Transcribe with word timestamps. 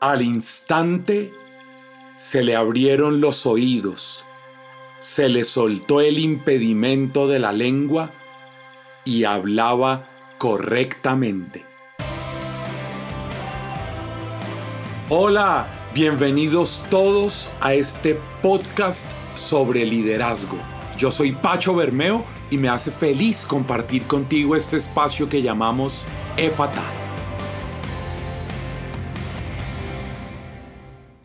Al 0.00 0.20
instante 0.20 1.32
se 2.16 2.44
le 2.44 2.54
abrieron 2.54 3.22
los 3.22 3.46
oídos, 3.46 4.26
se 5.00 5.30
le 5.30 5.42
soltó 5.42 6.02
el 6.02 6.18
impedimento 6.18 7.28
de 7.28 7.38
la 7.38 7.54
lengua 7.54 8.10
y 9.06 9.24
hablaba 9.24 10.06
correctamente. 10.36 11.64
Hola, 15.08 15.66
bienvenidos 15.94 16.84
todos 16.90 17.48
a 17.62 17.72
este 17.72 18.20
podcast 18.42 19.10
sobre 19.34 19.86
liderazgo. 19.86 20.58
Yo 20.98 21.10
soy 21.10 21.32
Pacho 21.32 21.74
Bermeo 21.74 22.22
y 22.50 22.58
me 22.58 22.68
hace 22.68 22.90
feliz 22.90 23.46
compartir 23.46 24.06
contigo 24.06 24.56
este 24.56 24.76
espacio 24.76 25.26
que 25.26 25.40
llamamos 25.40 26.04
EFATA. 26.36 27.05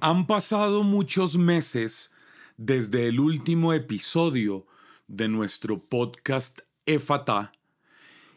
Han 0.04 0.26
pasado 0.26 0.82
muchos 0.82 1.38
meses 1.38 2.12
desde 2.58 3.08
el 3.08 3.20
último 3.20 3.72
episodio 3.72 4.66
de 5.08 5.28
nuestro 5.28 5.78
podcast 5.78 6.62
EFATA 6.88 7.52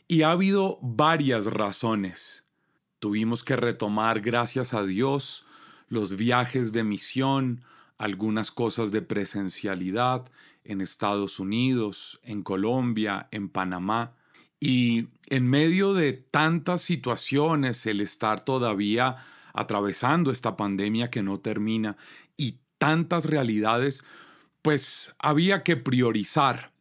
y 0.07 0.21
ha 0.21 0.33
habido 0.33 0.79
varias 0.83 1.47
razones. 1.47 2.45
Tuvimos 2.99 3.43
que 3.43 3.57
retomar, 3.57 4.21
gracias 4.21 4.75
a 4.75 4.85
Dios, 4.85 5.47
los 5.89 6.19
viajes 6.19 6.73
de 6.73 6.85
misión, 6.85 7.65
algunas 7.97 8.51
cosas 8.51 8.93
de 8.93 9.01
presencialidad 9.01 10.31
en 10.65 10.83
Estados 10.83 11.41
Unidos, 11.41 12.21
en 12.25 12.43
Colombia, 12.43 13.29
en 13.31 13.49
Panamá. 13.49 14.13
Y 14.61 15.09
en 15.31 15.49
medio 15.49 15.95
de 15.95 16.13
tantas 16.13 16.83
situaciones, 16.83 17.87
el 17.87 18.03
estar 18.03 18.45
todavía 18.45 19.17
atravesando 19.55 20.31
esta 20.31 20.57
pandemia 20.57 21.11
que 21.11 21.23
no 21.23 21.39
termina 21.39 21.97
y 22.37 22.59
tantas 22.77 23.25
realidades, 23.25 24.05
pues 24.61 25.15
había 25.19 25.63
que 25.63 25.77
priorizar. 25.77 26.73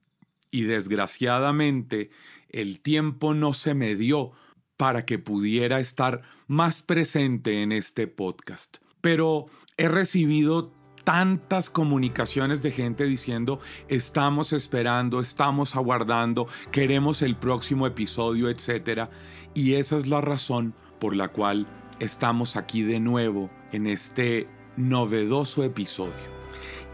Y 0.52 0.63
desgraciadamente 0.63 2.11
el 2.49 2.81
tiempo 2.81 3.33
no 3.33 3.53
se 3.53 3.73
me 3.73 3.95
dio 3.95 4.33
para 4.77 5.05
que 5.05 5.17
pudiera 5.19 5.79
estar 5.79 6.21
más 6.47 6.81
presente 6.81 7.61
en 7.61 7.71
este 7.71 8.07
podcast. 8.07 8.77
Pero 9.01 9.47
he 9.77 9.88
recibido 9.88 10.73
tantas 11.03 11.69
comunicaciones 11.69 12.61
de 12.61 12.71
gente 12.71 13.05
diciendo 13.05 13.59
estamos 13.88 14.53
esperando, 14.53 15.19
estamos 15.19 15.75
aguardando, 15.75 16.47
queremos 16.71 17.21
el 17.21 17.35
próximo 17.35 17.88
episodio, 17.88 18.49
etc. 18.49 19.09
Y 19.53 19.73
esa 19.73 19.97
es 19.97 20.07
la 20.07 20.21
razón 20.21 20.73
por 20.99 21.16
la 21.16 21.29
cual 21.29 21.67
estamos 22.04 22.56
aquí 22.56 22.84
de 22.84 23.00
nuevo 23.00 23.50
en 23.72 23.88
este 23.88 24.48
novedoso 24.78 25.64
episodio. 25.64 26.34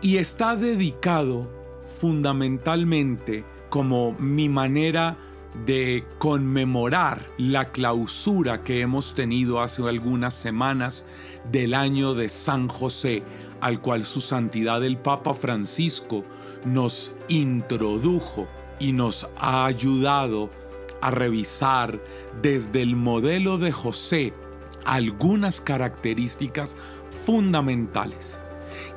Y 0.01 0.17
está 0.17 0.55
dedicado 0.55 1.49
fundamentalmente 1.99 3.43
como 3.69 4.13
mi 4.13 4.47
manera 4.49 5.17
de 5.65 6.05
conmemorar 6.19 7.27
la 7.37 7.71
clausura 7.71 8.63
que 8.63 8.81
hemos 8.81 9.15
tenido 9.15 9.61
hace 9.61 9.87
algunas 9.87 10.33
semanas 10.33 11.05
del 11.51 11.73
año 11.73 12.13
de 12.13 12.29
San 12.29 12.67
José, 12.67 13.23
al 13.59 13.81
cual 13.81 14.05
su 14.05 14.21
santidad 14.21 14.83
el 14.83 14.97
Papa 14.97 15.33
Francisco 15.33 16.23
nos 16.65 17.13
introdujo 17.27 18.47
y 18.79 18.93
nos 18.93 19.27
ha 19.37 19.65
ayudado 19.65 20.49
a 21.01 21.11
revisar 21.11 21.99
desde 22.41 22.81
el 22.81 22.95
modelo 22.95 23.57
de 23.57 23.71
José 23.71 24.33
algunas 24.85 25.61
características 25.61 26.77
fundamentales. 27.25 28.39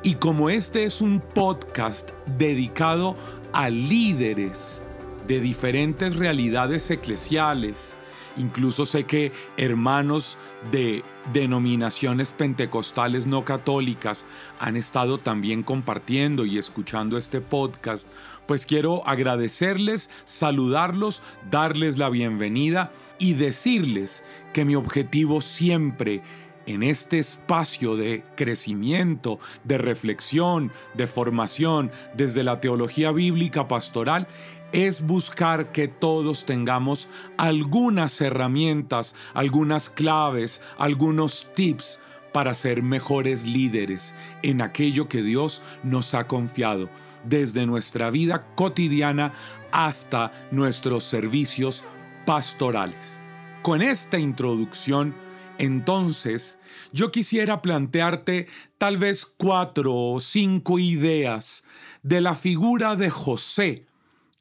Y 0.03 0.15
como 0.15 0.49
este 0.49 0.85
es 0.85 1.01
un 1.01 1.19
podcast 1.19 2.11
dedicado 2.37 3.15
a 3.51 3.69
líderes 3.69 4.83
de 5.27 5.39
diferentes 5.39 6.15
realidades 6.15 6.89
eclesiales. 6.91 7.95
Incluso 8.35 8.85
sé 8.85 9.03
que 9.05 9.31
hermanos 9.57 10.37
de 10.71 11.03
denominaciones 11.31 12.31
pentecostales 12.31 13.27
no 13.27 13.45
católicas 13.45 14.25
han 14.59 14.75
estado 14.75 15.19
también 15.19 15.61
compartiendo 15.61 16.45
y 16.45 16.57
escuchando 16.57 17.17
este 17.17 17.41
podcast. 17.41 18.07
Pues 18.45 18.65
quiero 18.65 19.07
agradecerles, 19.07 20.09
saludarlos, 20.25 21.21
darles 21.49 21.97
la 21.97 22.09
bienvenida 22.09 22.91
y 23.19 23.33
decirles 23.33 24.23
que 24.53 24.65
mi 24.65 24.75
objetivo 24.75 25.41
siempre 25.41 26.21
en 26.65 26.83
este 26.83 27.19
espacio 27.19 27.95
de 27.95 28.23
crecimiento, 28.35 29.39
de 29.63 29.77
reflexión, 29.77 30.71
de 30.93 31.07
formación 31.07 31.91
desde 32.13 32.43
la 32.43 32.59
teología 32.59 33.11
bíblica 33.11 33.67
pastoral 33.67 34.27
es 34.71 35.05
buscar 35.05 35.71
que 35.71 35.87
todos 35.87 36.45
tengamos 36.45 37.07
algunas 37.37 38.19
herramientas, 38.21 39.15
algunas 39.33 39.89
claves, 39.89 40.61
algunos 40.77 41.47
tips 41.53 41.99
para 42.33 42.53
ser 42.53 42.83
mejores 42.83 43.47
líderes 43.47 44.13
en 44.41 44.61
aquello 44.61 45.07
que 45.07 45.21
Dios 45.21 45.61
nos 45.83 46.13
ha 46.13 46.27
confiado, 46.27 46.89
desde 47.23 47.65
nuestra 47.65 48.09
vida 48.09 48.47
cotidiana 48.55 49.33
hasta 49.71 50.33
nuestros 50.51 51.03
servicios 51.03 51.85
pastorales. 52.25 53.19
Con 53.61 53.81
esta 53.81 54.17
introducción, 54.17 55.13
entonces, 55.57 56.59
yo 56.91 57.11
quisiera 57.11 57.61
plantearte 57.61 58.47
tal 58.77 58.97
vez 58.97 59.25
cuatro 59.25 59.95
o 59.95 60.19
cinco 60.19 60.79
ideas 60.79 61.63
de 62.01 62.19
la 62.19 62.35
figura 62.35 62.95
de 62.95 63.09
José 63.09 63.85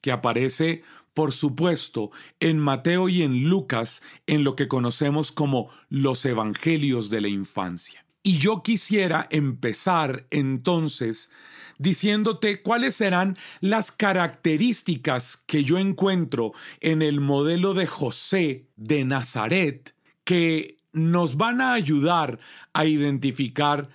que 0.00 0.10
aparece, 0.10 0.82
por 1.14 1.32
supuesto, 1.32 2.10
en 2.40 2.58
Mateo 2.58 3.08
y 3.08 3.22
en 3.22 3.48
Lucas, 3.48 4.02
en 4.26 4.44
lo 4.44 4.56
que 4.56 4.68
conocemos 4.68 5.32
como 5.32 5.70
los 5.88 6.24
Evangelios 6.24 7.10
de 7.10 7.20
la 7.20 7.28
Infancia. 7.28 8.04
Y 8.22 8.38
yo 8.38 8.62
quisiera 8.62 9.26
empezar 9.30 10.26
entonces 10.30 11.30
diciéndote 11.78 12.62
cuáles 12.62 12.94
serán 12.94 13.36
las 13.60 13.90
características 13.90 15.36
que 15.36 15.64
yo 15.64 15.78
encuentro 15.78 16.52
en 16.80 17.02
el 17.02 17.20
modelo 17.20 17.74
de 17.74 17.86
José 17.86 18.68
de 18.76 19.04
Nazaret 19.04 19.94
que 20.22 20.76
nos 20.92 21.36
van 21.36 21.60
a 21.60 21.72
ayudar 21.72 22.38
a 22.72 22.84
identificar 22.84 23.88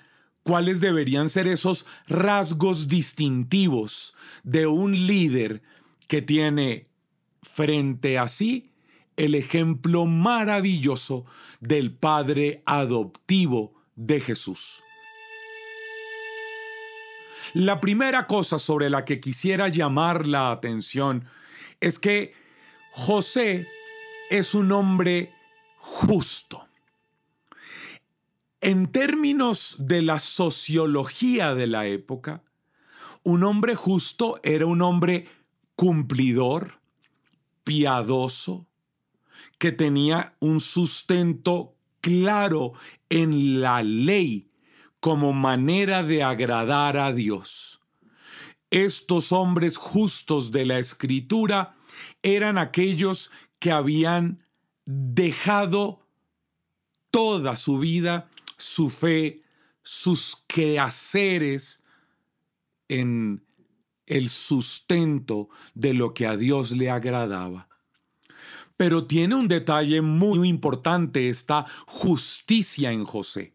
cuáles 0.44 0.82
deberían 0.82 1.30
ser 1.30 1.48
esos 1.48 1.86
rasgos 2.08 2.88
distintivos 2.88 4.14
de 4.44 4.68
un 4.68 5.08
líder 5.08 5.62
que 6.08 6.22
tiene 6.22 6.84
frente 7.48 8.18
a 8.18 8.28
sí 8.28 8.72
el 9.16 9.34
ejemplo 9.34 10.06
maravilloso 10.06 11.26
del 11.60 11.92
Padre 11.92 12.62
adoptivo 12.66 13.74
de 13.96 14.22
Jesús. 14.22 14.84
La 17.54 17.80
primera 17.80 18.28
cosa 18.28 18.60
sobre 18.60 18.90
la 18.90 19.06
que 19.06 19.20
quisiera 19.20 19.70
llamar 19.70 20.28
la 20.28 20.52
atención 20.52 21.26
es 21.80 21.98
que 21.98 22.34
José 22.92 23.68
es 24.30 24.54
un 24.54 24.72
hombre 24.72 25.34
justo. 25.78 26.68
En 28.62 28.88
términos 28.88 29.78
de 29.80 30.02
la 30.02 30.20
sociología 30.20 31.56
de 31.56 31.68
la 31.68 31.88
época, 31.88 32.44
un 33.24 33.44
hombre 33.44 33.76
justo 33.76 34.40
era 34.44 34.66
un 34.66 34.82
hombre 34.82 35.28
cumplidor, 35.76 36.80
piadoso, 37.68 38.66
que 39.60 39.74
tenía 39.74 40.38
un 40.40 40.62
sustento 40.62 41.76
claro 42.00 42.72
en 43.10 43.60
la 43.60 43.84
ley 43.84 44.50
como 45.02 45.34
manera 45.34 46.02
de 46.02 46.24
agradar 46.24 46.96
a 46.96 47.12
Dios. 47.12 47.82
Estos 48.70 49.34
hombres 49.34 49.76
justos 49.76 50.52
de 50.52 50.66
la 50.66 50.80
escritura 50.80 51.76
eran 52.24 52.58
aquellos 52.58 53.32
que 53.60 53.72
habían 53.72 54.46
dejado 54.86 56.08
toda 57.12 57.58
su 57.58 57.80
vida, 57.80 58.30
su 58.56 58.90
fe, 58.90 59.42
sus 59.84 60.38
quehaceres 60.48 61.84
en 62.88 63.46
el 64.08 64.30
sustento 64.30 65.50
de 65.76 65.94
lo 65.94 66.14
que 66.14 66.26
a 66.26 66.36
Dios 66.36 66.72
le 66.72 66.90
agradaba. 66.90 67.70
Pero 68.78 69.06
tiene 69.06 69.36
un 69.36 69.48
detalle 69.48 70.02
muy 70.02 70.48
importante 70.48 71.30
esta 71.30 71.66
justicia 71.86 72.92
en 72.92 73.06
José. 73.06 73.54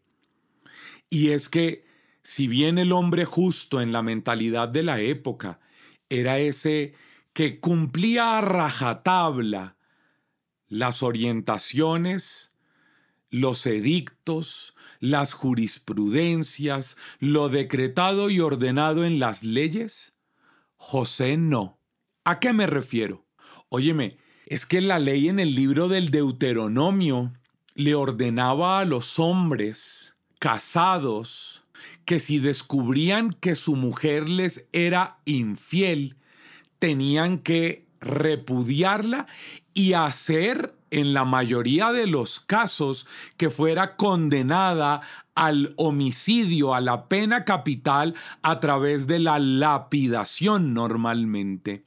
Y 1.09 1.29
es 1.29 1.49
que 1.49 1.85
si 2.23 2.47
bien 2.47 2.77
el 2.77 2.91
hombre 2.91 3.25
justo 3.25 3.81
en 3.81 3.91
la 3.91 4.01
mentalidad 4.01 4.69
de 4.69 4.83
la 4.83 5.01
época 5.01 5.59
era 6.09 6.39
ese 6.39 6.93
que 7.33 7.59
cumplía 7.59 8.37
a 8.37 8.41
rajatabla 8.41 9.77
las 10.67 11.03
orientaciones, 11.03 12.55
los 13.29 13.65
edictos, 13.65 14.75
las 14.99 15.33
jurisprudencias, 15.33 16.97
lo 17.19 17.49
decretado 17.49 18.29
y 18.29 18.39
ordenado 18.39 19.05
en 19.05 19.19
las 19.19 19.43
leyes, 19.43 20.19
José 20.85 21.37
no. 21.37 21.79
¿A 22.25 22.41
qué 22.41 22.51
me 22.51 22.67
refiero? 22.67 23.25
Óyeme, 23.69 24.17
es 24.45 24.65
que 24.65 24.81
la 24.81 24.99
ley 24.99 25.29
en 25.29 25.39
el 25.39 25.55
libro 25.55 25.87
del 25.87 26.11
Deuteronomio 26.11 27.31
le 27.73 27.95
ordenaba 27.95 28.79
a 28.79 28.85
los 28.85 29.17
hombres 29.17 30.17
casados 30.39 31.63
que 32.03 32.19
si 32.19 32.37
descubrían 32.39 33.31
que 33.31 33.55
su 33.55 33.77
mujer 33.77 34.27
les 34.27 34.67
era 34.73 35.19
infiel, 35.23 36.17
tenían 36.79 37.37
que 37.37 37.82
repudiarla 38.03 39.25
y 39.73 39.93
hacer 39.93 40.75
en 40.91 41.13
la 41.13 41.25
mayoría 41.25 41.91
de 41.91 42.05
los 42.05 42.39
casos 42.39 43.07
que 43.37 43.49
fuera 43.49 43.95
condenada 43.95 45.01
al 45.33 45.73
homicidio, 45.77 46.75
a 46.75 46.81
la 46.81 47.07
pena 47.07 47.45
capital 47.45 48.13
a 48.43 48.59
través 48.59 49.07
de 49.07 49.19
la 49.19 49.39
lapidación 49.39 50.75
normalmente. 50.75 51.85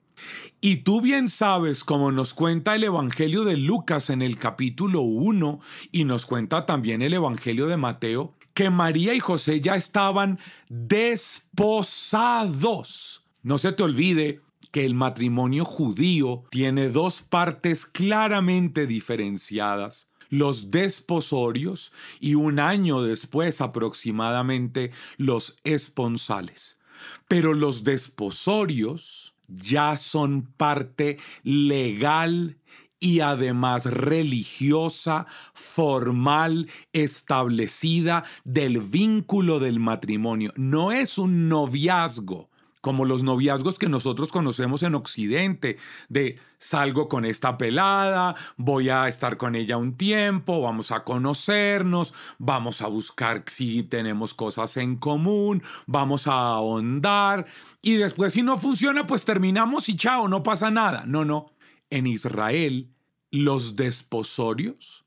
Y 0.60 0.78
tú 0.78 1.00
bien 1.00 1.28
sabes, 1.28 1.84
como 1.84 2.10
nos 2.10 2.34
cuenta 2.34 2.74
el 2.74 2.82
Evangelio 2.84 3.44
de 3.44 3.56
Lucas 3.56 4.10
en 4.10 4.22
el 4.22 4.38
capítulo 4.38 5.02
1 5.02 5.60
y 5.92 6.02
nos 6.04 6.26
cuenta 6.26 6.66
también 6.66 7.02
el 7.02 7.14
Evangelio 7.14 7.66
de 7.66 7.76
Mateo, 7.76 8.34
que 8.54 8.70
María 8.70 9.14
y 9.14 9.20
José 9.20 9.60
ya 9.60 9.76
estaban 9.76 10.40
desposados. 10.68 13.22
No 13.42 13.58
se 13.58 13.70
te 13.72 13.84
olvide 13.84 14.40
que 14.76 14.84
el 14.84 14.92
matrimonio 14.92 15.64
judío 15.64 16.44
tiene 16.50 16.90
dos 16.90 17.22
partes 17.22 17.86
claramente 17.86 18.86
diferenciadas 18.86 20.10
los 20.28 20.70
desposorios 20.70 21.94
y 22.20 22.34
un 22.34 22.58
año 22.58 23.00
después 23.00 23.62
aproximadamente 23.62 24.90
los 25.16 25.56
esponsales. 25.64 26.78
Pero 27.26 27.54
los 27.54 27.84
desposorios 27.84 29.34
ya 29.48 29.96
son 29.96 30.42
parte 30.42 31.16
legal 31.42 32.58
y 33.00 33.20
además 33.20 33.86
religiosa, 33.86 35.26
formal, 35.54 36.68
establecida 36.92 38.24
del 38.44 38.82
vínculo 38.82 39.58
del 39.58 39.80
matrimonio. 39.80 40.52
No 40.54 40.92
es 40.92 41.16
un 41.16 41.48
noviazgo, 41.48 42.50
como 42.86 43.04
los 43.04 43.24
noviazgos 43.24 43.80
que 43.80 43.88
nosotros 43.88 44.30
conocemos 44.30 44.84
en 44.84 44.94
Occidente, 44.94 45.76
de 46.08 46.38
salgo 46.60 47.08
con 47.08 47.24
esta 47.24 47.58
pelada, 47.58 48.36
voy 48.56 48.90
a 48.90 49.08
estar 49.08 49.38
con 49.38 49.56
ella 49.56 49.76
un 49.76 49.96
tiempo, 49.96 50.60
vamos 50.60 50.92
a 50.92 51.02
conocernos, 51.02 52.14
vamos 52.38 52.82
a 52.82 52.86
buscar 52.86 53.42
si 53.48 53.82
tenemos 53.82 54.34
cosas 54.34 54.76
en 54.76 54.94
común, 54.94 55.64
vamos 55.88 56.28
a 56.28 56.34
ahondar 56.34 57.46
y 57.82 57.94
después 57.94 58.34
si 58.34 58.42
no 58.42 58.56
funciona, 58.56 59.04
pues 59.04 59.24
terminamos 59.24 59.88
y 59.88 59.96
chao, 59.96 60.28
no 60.28 60.44
pasa 60.44 60.70
nada. 60.70 61.02
No, 61.08 61.24
no. 61.24 61.46
En 61.90 62.06
Israel, 62.06 62.94
los 63.32 63.74
desposorios 63.74 65.04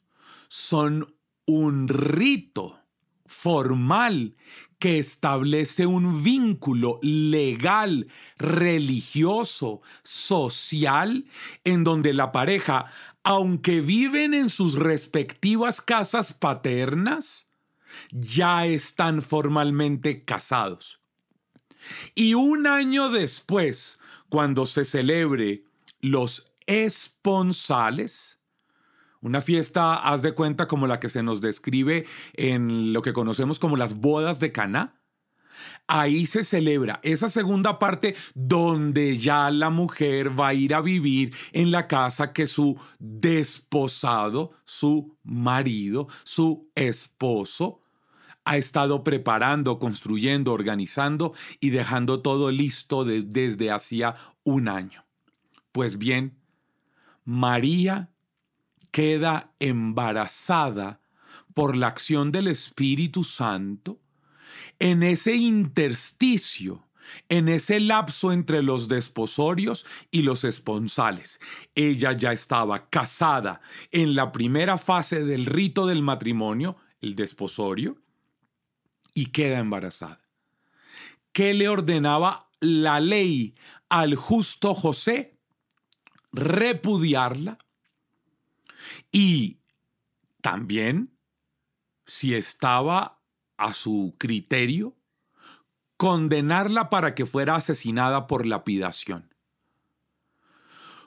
son 0.50 1.08
un 1.46 1.88
rito 1.88 2.79
formal 3.30 4.36
que 4.80 4.98
establece 4.98 5.86
un 5.86 6.24
vínculo 6.24 7.00
legal, 7.02 8.08
religioso, 8.38 9.82
social, 10.04 11.26
en 11.64 11.84
donde 11.84 12.14
la 12.14 12.32
pareja, 12.32 12.86
aunque 13.24 13.82
viven 13.82 14.34
en 14.34 14.50
sus 14.50 14.76
respectivas 14.76 15.82
casas 15.82 16.34
paternas, 16.34 17.50
ya 18.12 18.66
están 18.66 19.22
formalmente 19.22 20.24
casados. 20.24 21.00
Y 22.16 22.34
un 22.34 22.66
año 22.66 23.10
después, 23.10 24.00
cuando 24.30 24.66
se 24.66 24.86
celebre 24.86 25.64
los 26.02 26.52
esponsales, 26.66 28.39
una 29.22 29.42
fiesta, 29.42 29.96
haz 29.96 30.22
de 30.22 30.34
cuenta, 30.34 30.68
como 30.68 30.88
la 30.88 31.00
que 31.00 31.10
se 31.10 31.24
nos 31.24 31.42
describe 31.42 32.06
en 32.34 32.94
lo 32.94 33.02
que 33.02 33.14
conocemos 33.14 33.60
como 33.60 33.78
las 33.78 33.98
bodas 33.98 34.40
de 34.40 34.52
Caná. 34.52 34.96
Ahí 35.88 36.26
se 36.26 36.46
celebra 36.46 37.02
esa 37.04 37.28
segunda 37.28 37.80
parte 37.80 38.16
donde 38.34 39.18
ya 39.18 39.52
la 39.52 39.70
mujer 39.70 40.40
va 40.40 40.50
a 40.50 40.54
ir 40.54 40.74
a 40.74 40.82
vivir 40.82 41.36
en 41.52 41.72
la 41.72 41.88
casa 41.88 42.32
que 42.32 42.48
su 42.48 42.80
desposado, 43.00 44.52
su 44.64 45.18
marido, 45.24 46.08
su 46.24 46.72
esposo, 46.76 47.82
ha 48.46 48.56
estado 48.56 49.04
preparando, 49.04 49.80
construyendo, 49.80 50.54
organizando 50.54 51.34
y 51.60 51.72
dejando 51.72 52.22
todo 52.22 52.52
listo 52.52 53.04
desde 53.04 53.72
hacía 53.72 54.16
un 54.44 54.70
año. 54.70 55.06
Pues 55.72 55.98
bien, 55.98 56.40
María 57.26 58.12
queda 58.92 59.54
embarazada 59.60 61.02
por 61.54 61.76
la 61.76 61.88
acción 61.88 62.32
del 62.32 62.48
Espíritu 62.48 63.24
Santo, 63.24 64.00
en 64.80 65.04
ese 65.04 65.36
intersticio, 65.36 66.88
en 67.28 67.50
ese 67.50 67.80
lapso 67.80 68.32
entre 68.32 68.64
los 68.64 68.88
desposorios 68.88 69.86
y 70.12 70.22
los 70.22 70.44
esponsales. 70.44 71.40
Ella 71.76 72.14
ya 72.14 72.32
estaba 72.32 72.90
casada 72.90 73.62
en 73.92 74.16
la 74.16 74.32
primera 74.32 74.78
fase 74.78 75.24
del 75.26 75.46
rito 75.46 75.86
del 75.86 76.02
matrimonio, 76.02 76.78
el 77.02 77.16
desposorio, 77.16 77.98
y 79.14 79.28
queda 79.28 79.60
embarazada. 79.60 80.22
¿Qué 81.34 81.54
le 81.54 81.68
ordenaba 81.68 82.50
la 82.60 83.00
ley 83.00 83.54
al 83.90 84.16
justo 84.16 84.74
José? 84.74 85.38
Repudiarla 86.32 87.58
y 89.12 89.60
también, 90.42 91.18
si 92.06 92.34
estaba 92.34 93.22
a 93.58 93.74
su 93.74 94.16
criterio, 94.18 94.96
condenarla 95.98 96.90
para 96.90 97.14
que 97.14 97.26
fuera 97.26 97.56
asesinada 97.56 98.26
por 98.26 98.46
lapidación. 98.46 99.34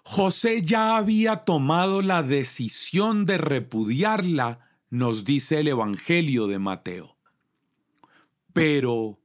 José 0.05 0.63
ya 0.63 0.97
había 0.97 1.45
tomado 1.45 2.03
la 2.03 2.23
decisión 2.23 3.25
de 3.25 3.39
repudiarla, 3.39 4.69
nos 4.91 5.25
dice 5.25 5.61
el 5.61 5.69
Evangelio 5.69 6.47
de 6.47 6.59
Mateo. 6.59 7.17
Pero 8.53 9.19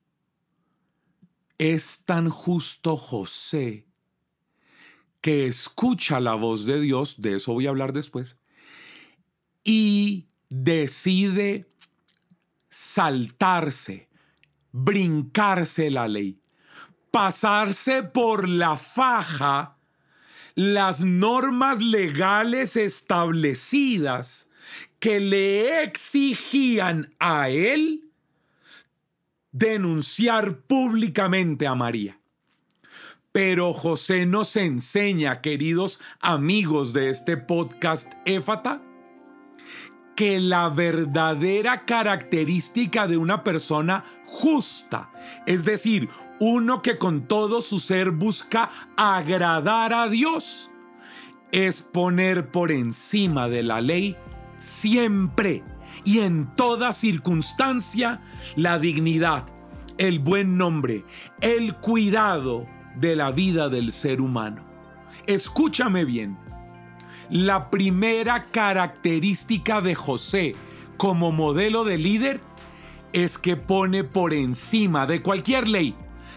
es 1.57 2.05
tan 2.05 2.29
justo 2.29 2.95
José 2.95 3.87
que 5.19 5.47
escucha 5.47 6.19
la 6.19 6.35
voz 6.35 6.65
de 6.65 6.79
Dios, 6.79 7.21
de 7.21 7.35
eso 7.35 7.53
voy 7.53 7.65
a 7.65 7.71
hablar 7.71 7.91
después, 7.91 8.39
y 9.67 10.27
decide 10.49 11.67
saltarse, 12.69 14.07
brincarse 14.71 15.91
la 15.91 16.07
ley, 16.07 16.39
pasarse 17.11 18.01
por 18.01 18.47
la 18.47 18.77
faja 18.77 19.75
las 20.55 21.03
normas 21.03 21.81
legales 21.81 22.77
establecidas 22.77 24.49
que 24.99 25.19
le 25.19 25.83
exigían 25.83 27.13
a 27.19 27.49
él 27.49 28.09
denunciar 29.51 30.61
públicamente 30.61 31.67
a 31.67 31.75
María. 31.75 32.21
Pero 33.33 33.73
José 33.73 34.25
nos 34.25 34.55
enseña, 34.55 35.41
queridos 35.41 35.99
amigos 36.21 36.93
de 36.93 37.09
este 37.09 37.35
podcast 37.35 38.13
Éfata, 38.25 38.86
que 40.17 40.39
la 40.39 40.69
verdadera 40.69 41.85
característica 41.85 43.07
de 43.07 43.17
una 43.17 43.43
persona 43.43 44.03
justa, 44.25 45.11
es 45.45 45.63
decir, 45.63 46.09
uno 46.39 46.81
que 46.81 46.97
con 46.97 47.27
todo 47.27 47.61
su 47.61 47.77
ser 47.77 48.09
busca 48.09 48.71
agradar 48.97 49.93
a 49.93 50.09
Dios, 50.09 50.71
es 51.51 51.83
poner 51.83 52.49
por 52.49 52.71
encima 52.71 53.47
de 53.47 53.61
la 53.61 53.79
ley 53.79 54.17
siempre 54.57 55.63
y 56.03 56.21
en 56.21 56.47
toda 56.55 56.93
circunstancia 56.93 58.19
la 58.55 58.79
dignidad, 58.79 59.45
el 59.99 60.17
buen 60.17 60.57
nombre, 60.57 61.05
el 61.41 61.75
cuidado 61.75 62.65
de 62.95 63.15
la 63.15 63.29
vida 63.29 63.69
del 63.69 63.91
ser 63.91 64.19
humano. 64.21 64.65
Escúchame 65.27 66.05
bien. 66.05 66.46
La 67.29 67.69
primera 67.69 68.45
característica 68.51 69.81
de 69.81 69.95
José 69.95 70.55
como 70.95 71.33
modelo 71.33 71.83
de 71.83 71.97
líder 71.97 72.41
es 73.11 73.37
que 73.37 73.57
pone 73.57 74.05
por 74.05 74.33
encima 74.33 75.05
de 75.05 75.21
cualquier 75.21 75.67
ley, 75.67 75.93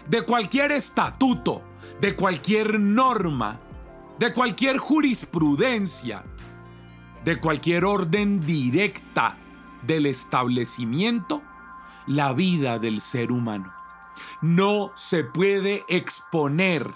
de 0.09 0.23
cualquier 0.23 0.73
estatuto, 0.73 1.63
de 2.01 2.15
cualquier 2.15 2.77
norma, 2.77 3.59
de 4.19 4.33
cualquier 4.33 4.77
jurisprudencia, 4.77 6.25
de 7.23 7.39
cualquier 7.39 7.85
orden 7.85 8.45
directa 8.45 9.37
del 9.87 10.05
establecimiento, 10.05 11.41
la 12.05 12.33
vida 12.33 12.79
del 12.79 12.99
ser 12.99 13.31
humano. 13.31 13.71
No 14.41 14.91
se 14.95 15.23
puede 15.23 15.85
exponer 15.87 16.91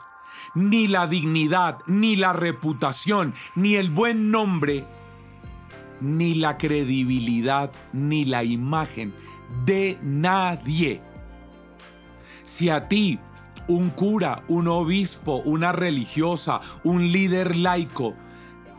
ni 0.54 0.88
la 0.88 1.08
dignidad, 1.08 1.80
ni 1.88 2.16
la 2.16 2.34
reputación, 2.34 3.34
ni 3.56 3.75
el 3.75 3.90
buen 3.90 4.32
nombre, 4.32 4.86
ni 6.02 6.36
la 6.36 6.58
credibilidad, 6.58 7.72
ni 7.94 8.25
la 8.25 8.44
imagen 8.44 9.14
de 9.66 9.98
nadie. 10.02 11.02
Si 12.44 12.70
a 12.70 12.88
ti, 12.88 13.20
un 13.68 13.90
cura, 13.90 14.44
un 14.48 14.68
obispo, 14.68 15.38
una 15.46 15.72
religiosa, 15.72 16.60
un 16.84 17.12
líder 17.12 17.56
laico, 17.56 18.16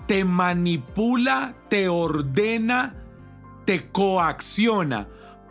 te 0.07 0.25
manipula, 0.25 1.55
te 1.69 1.89
ordena, 1.89 2.95
te 3.65 3.91
coacciona 3.91 5.09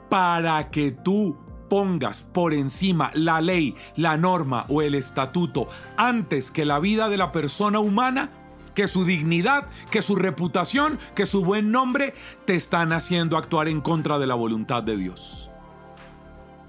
para 0.09 0.69
que 0.71 0.91
tú 0.91 1.37
pongas 1.75 2.23
por 2.23 2.53
encima 2.53 3.11
la 3.15 3.41
ley, 3.41 3.75
la 3.97 4.15
norma 4.15 4.63
o 4.69 4.81
el 4.81 4.95
estatuto 4.95 5.67
antes 5.97 6.49
que 6.49 6.63
la 6.63 6.79
vida 6.79 7.09
de 7.09 7.17
la 7.17 7.33
persona 7.33 7.79
humana, 7.79 8.29
que 8.73 8.87
su 8.87 9.03
dignidad, 9.03 9.67
que 9.91 10.01
su 10.01 10.15
reputación, 10.15 10.97
que 11.15 11.25
su 11.25 11.43
buen 11.43 11.73
nombre, 11.73 12.13
te 12.45 12.55
están 12.55 12.93
haciendo 12.93 13.35
actuar 13.35 13.67
en 13.67 13.81
contra 13.81 14.19
de 14.19 14.25
la 14.25 14.35
voluntad 14.35 14.83
de 14.83 14.95
Dios. 14.95 15.51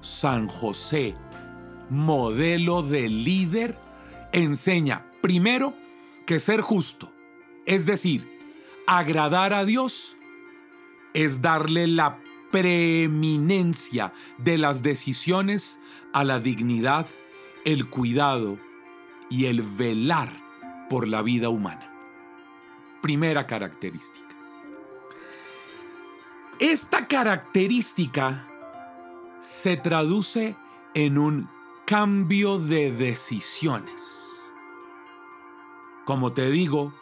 San 0.01 0.49
José, 0.49 1.15
modelo 1.89 2.83
de 2.83 3.09
líder, 3.09 3.79
enseña 4.33 5.07
primero 5.23 5.73
que 6.27 6.41
ser 6.41 6.63
justo, 6.63 7.13
es 7.65 7.87
decir, 7.87 8.29
agradar 8.89 9.53
a 9.53 9.65
Dios, 9.65 10.17
es 11.15 11.43
darle 11.43 11.87
la 11.87 12.19
preeminencia 12.51 14.13
de 14.39 14.59
las 14.59 14.83
decisiones 14.83 15.81
a 16.13 16.25
la 16.25 16.41
dignidad, 16.41 17.07
el 17.65 17.89
cuidado 17.89 18.59
y 19.31 19.47
el 19.47 19.63
velar 19.63 20.31
por 20.89 21.09
la 21.09 21.23
vida 21.23 21.49
humana. 21.49 21.93
Primera 23.03 23.47
característica. 23.47 24.35
Esta 26.59 27.07
característica 27.07 28.49
se 29.41 29.77
traduce 29.77 30.57
en 30.95 31.19
un 31.19 31.51
cambio 31.87 32.59
de 32.59 32.91
decisiones. 32.91 34.43
Como 36.07 36.33
te 36.33 36.51
digo, 36.51 36.95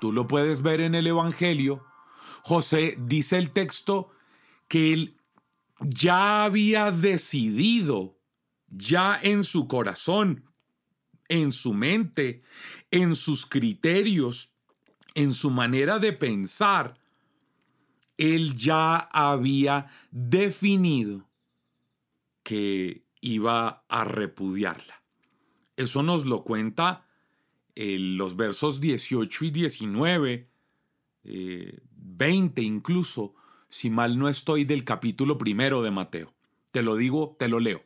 tú 0.00 0.12
lo 0.12 0.26
puedes 0.26 0.62
ver 0.62 0.80
en 0.80 0.94
el 0.94 1.06
Evangelio, 1.06 1.84
José 2.42 2.96
dice 2.98 3.38
el 3.38 3.50
texto 3.50 4.10
que 4.72 4.94
él 4.94 5.18
ya 5.80 6.46
había 6.46 6.90
decidido, 6.92 8.18
ya 8.68 9.20
en 9.22 9.44
su 9.44 9.68
corazón, 9.68 10.46
en 11.28 11.52
su 11.52 11.74
mente, 11.74 12.40
en 12.90 13.14
sus 13.14 13.44
criterios, 13.44 14.54
en 15.14 15.34
su 15.34 15.50
manera 15.50 15.98
de 15.98 16.14
pensar, 16.14 16.98
él 18.16 18.54
ya 18.56 18.96
había 18.96 19.88
definido 20.10 21.28
que 22.42 23.04
iba 23.20 23.84
a 23.90 24.04
repudiarla. 24.04 25.04
Eso 25.76 26.02
nos 26.02 26.24
lo 26.24 26.44
cuenta 26.44 27.06
en 27.74 28.16
los 28.16 28.36
versos 28.36 28.80
18 28.80 29.44
y 29.44 29.50
19, 29.50 30.50
20 31.24 32.62
eh, 32.62 32.64
incluso, 32.64 33.34
si 33.72 33.88
mal 33.88 34.18
no 34.18 34.28
estoy, 34.28 34.66
del 34.66 34.84
capítulo 34.84 35.38
primero 35.38 35.80
de 35.80 35.90
Mateo. 35.90 36.34
Te 36.72 36.82
lo 36.82 36.94
digo, 36.94 37.36
te 37.38 37.48
lo 37.48 37.58
leo. 37.58 37.82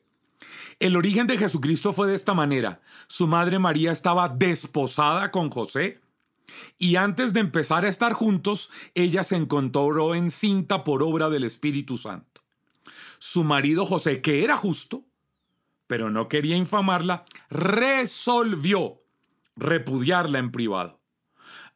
El 0.81 0.97
origen 0.97 1.29
de 1.29 1.39
Jesucristo 1.39 1.93
fue 1.93 2.09
de 2.09 2.17
esta 2.17 2.35
manera. 2.35 2.81
Su 3.07 3.29
madre 3.29 3.61
María 3.61 3.93
estaba 3.93 4.29
desposada 4.29 5.31
con 5.31 5.49
José 5.49 6.01
y 6.77 6.97
antes 6.97 7.33
de 7.33 7.39
empezar 7.39 7.85
a 7.85 7.89
estar 7.89 8.15
juntos, 8.15 8.69
ella 8.97 9.23
se 9.23 9.37
encontró 9.37 10.17
encinta 10.17 10.83
por 10.83 11.05
obra 11.05 11.31
del 11.31 11.45
Espíritu 11.45 11.97
Santo. 11.97 12.43
Su 13.21 13.45
marido 13.45 13.87
José, 13.87 14.21
que 14.21 14.43
era 14.43 14.57
justo, 14.57 15.05
pero 15.87 16.11
no 16.11 16.27
quería 16.27 16.57
infamarla, 16.57 17.27
resolvió 17.49 19.05
repudiarla 19.55 20.41
en 20.41 20.51
privado. 20.51 20.99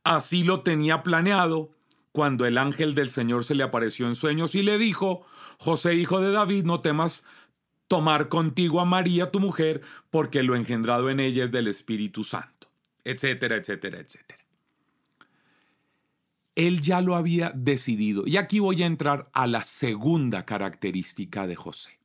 Así 0.02 0.42
lo 0.42 0.62
tenía 0.62 1.04
planeado 1.04 1.70
cuando 2.12 2.46
el 2.46 2.58
ángel 2.58 2.94
del 2.94 3.10
Señor 3.10 3.44
se 3.44 3.54
le 3.54 3.62
apareció 3.62 4.06
en 4.06 4.14
sueños 4.14 4.54
y 4.54 4.62
le 4.62 4.78
dijo, 4.78 5.24
José, 5.58 5.94
hijo 5.94 6.20
de 6.20 6.32
David, 6.32 6.64
no 6.64 6.80
temas 6.80 7.24
tomar 7.88 8.28
contigo 8.28 8.80
a 8.80 8.84
María, 8.84 9.30
tu 9.30 9.40
mujer, 9.40 9.82
porque 10.10 10.42
lo 10.42 10.54
engendrado 10.54 11.10
en 11.10 11.20
ella 11.20 11.44
es 11.44 11.50
del 11.50 11.68
Espíritu 11.68 12.24
Santo, 12.24 12.68
etcétera, 13.04 13.56
etcétera, 13.56 13.98
etcétera. 13.98 14.44
Él 16.54 16.80
ya 16.80 17.00
lo 17.00 17.16
había 17.16 17.52
decidido. 17.54 18.24
Y 18.26 18.36
aquí 18.36 18.58
voy 18.58 18.82
a 18.82 18.86
entrar 18.86 19.30
a 19.32 19.46
la 19.46 19.62
segunda 19.62 20.44
característica 20.44 21.46
de 21.46 21.56
José. 21.56 21.98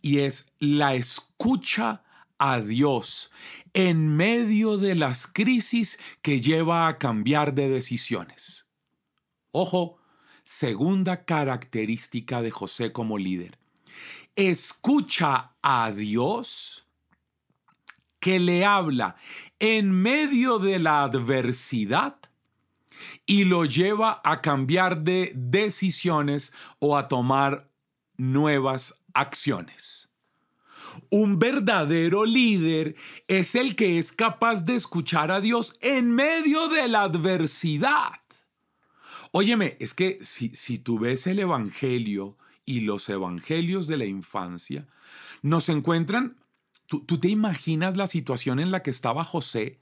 Y 0.00 0.20
es 0.20 0.52
la 0.58 0.94
escucha 0.94 2.02
a 2.38 2.60
Dios 2.60 3.30
en 3.74 4.16
medio 4.16 4.78
de 4.78 4.96
las 4.96 5.26
crisis 5.28 6.00
que 6.22 6.40
lleva 6.40 6.88
a 6.88 6.98
cambiar 6.98 7.54
de 7.54 7.68
decisiones. 7.68 8.61
Ojo, 9.52 9.98
segunda 10.44 11.24
característica 11.24 12.40
de 12.40 12.50
José 12.50 12.90
como 12.90 13.18
líder. 13.18 13.58
Escucha 14.34 15.52
a 15.60 15.92
Dios 15.92 16.86
que 18.18 18.40
le 18.40 18.64
habla 18.64 19.16
en 19.58 19.90
medio 19.90 20.58
de 20.58 20.78
la 20.78 21.02
adversidad 21.02 22.16
y 23.26 23.44
lo 23.44 23.66
lleva 23.66 24.22
a 24.24 24.40
cambiar 24.40 25.02
de 25.02 25.32
decisiones 25.34 26.54
o 26.78 26.96
a 26.96 27.08
tomar 27.08 27.68
nuevas 28.16 29.02
acciones. 29.12 30.08
Un 31.10 31.38
verdadero 31.38 32.24
líder 32.24 32.96
es 33.28 33.54
el 33.54 33.76
que 33.76 33.98
es 33.98 34.12
capaz 34.12 34.64
de 34.64 34.76
escuchar 34.76 35.30
a 35.30 35.40
Dios 35.40 35.76
en 35.82 36.10
medio 36.10 36.68
de 36.68 36.88
la 36.88 37.02
adversidad. 37.02 38.21
Óyeme, 39.32 39.78
es 39.80 39.94
que 39.94 40.18
si, 40.22 40.50
si 40.50 40.78
tú 40.78 40.98
ves 40.98 41.26
el 41.26 41.38
Evangelio 41.38 42.36
y 42.66 42.80
los 42.80 43.08
Evangelios 43.08 43.86
de 43.86 43.96
la 43.96 44.04
infancia, 44.04 44.86
nos 45.40 45.70
encuentran, 45.70 46.36
tú, 46.86 47.00
tú 47.00 47.18
te 47.18 47.28
imaginas 47.28 47.96
la 47.96 48.06
situación 48.06 48.60
en 48.60 48.70
la 48.70 48.82
que 48.82 48.90
estaba 48.90 49.24
José 49.24 49.80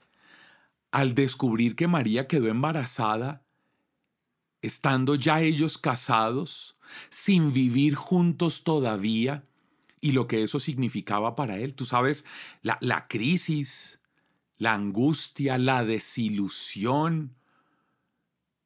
al 0.91 1.15
descubrir 1.15 1.75
que 1.75 1.87
María 1.87 2.27
quedó 2.27 2.47
embarazada, 2.47 3.43
estando 4.61 5.15
ya 5.15 5.41
ellos 5.41 5.77
casados, 5.77 6.77
sin 7.09 7.51
vivir 7.51 7.95
juntos 7.95 8.63
todavía, 8.63 9.43
y 9.99 10.13
lo 10.13 10.27
que 10.27 10.43
eso 10.43 10.59
significaba 10.59 11.35
para 11.35 11.57
él. 11.57 11.75
Tú 11.75 11.83
sabes, 11.83 12.25
la, 12.61 12.77
la 12.79 13.07
crisis, 13.09 14.01
la 14.57 14.73
angustia, 14.73 15.57
la 15.57 15.83
desilusión, 15.83 17.35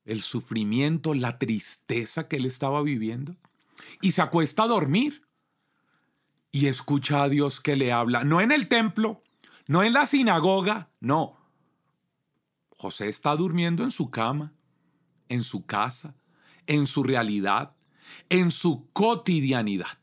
el 0.05 0.21
sufrimiento, 0.21 1.13
la 1.13 1.37
tristeza 1.37 2.27
que 2.27 2.37
él 2.37 2.45
estaba 2.45 2.81
viviendo. 2.81 3.35
Y 4.01 4.11
se 4.11 4.21
acuesta 4.21 4.63
a 4.63 4.67
dormir 4.67 5.23
y 6.51 6.67
escucha 6.67 7.23
a 7.23 7.29
Dios 7.29 7.59
que 7.59 7.75
le 7.75 7.91
habla, 7.91 8.23
no 8.23 8.39
en 8.39 8.51
el 8.51 8.67
templo, 8.67 9.21
no 9.67 9.83
en 9.83 9.93
la 9.93 10.05
sinagoga, 10.05 10.89
no. 10.99 11.37
José 12.77 13.09
está 13.09 13.35
durmiendo 13.35 13.83
en 13.83 13.91
su 13.91 14.09
cama, 14.09 14.53
en 15.27 15.43
su 15.43 15.65
casa, 15.65 16.15
en 16.67 16.87
su 16.87 17.03
realidad, 17.03 17.75
en 18.29 18.51
su 18.51 18.89
cotidianidad 18.93 19.97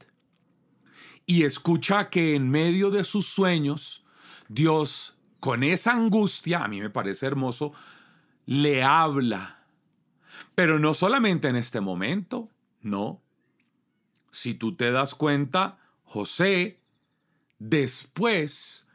y 1.27 1.45
escucha 1.45 2.11
que 2.11 2.35
en 2.35 2.51
medio 2.51 2.91
de 2.91 3.05
sus 3.05 3.27
sueños, 3.27 4.05
Dios, 4.49 5.15
con 5.41 5.63
esa 5.63 5.93
angustia, 5.93 6.63
a 6.63 6.69
mí 6.69 6.81
me 6.81 6.91
parece 6.91 7.27
hermoso, 7.27 7.73
le 8.45 8.83
habla. 8.83 9.62
Pero 10.55 10.79
no 10.79 10.95
solamente 10.95 11.49
en 11.49 11.57
este 11.57 11.81
momento, 11.81 12.51
No. 12.83 13.23
Si 14.33 14.55
tú 14.55 14.75
te 14.75 14.91
das 14.91 15.15
cuenta, 15.15 15.79
José, 16.03 16.81
después, 17.59 18.89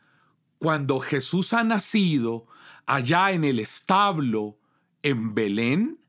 cuando 0.59 0.99
Jesús 0.99 1.53
ha 1.53 1.63
nacido 1.63 2.47
allá 2.85 3.31
en 3.31 3.43
el 3.43 3.59
establo 3.59 4.59
en 5.03 5.33
Belén, 5.35 5.99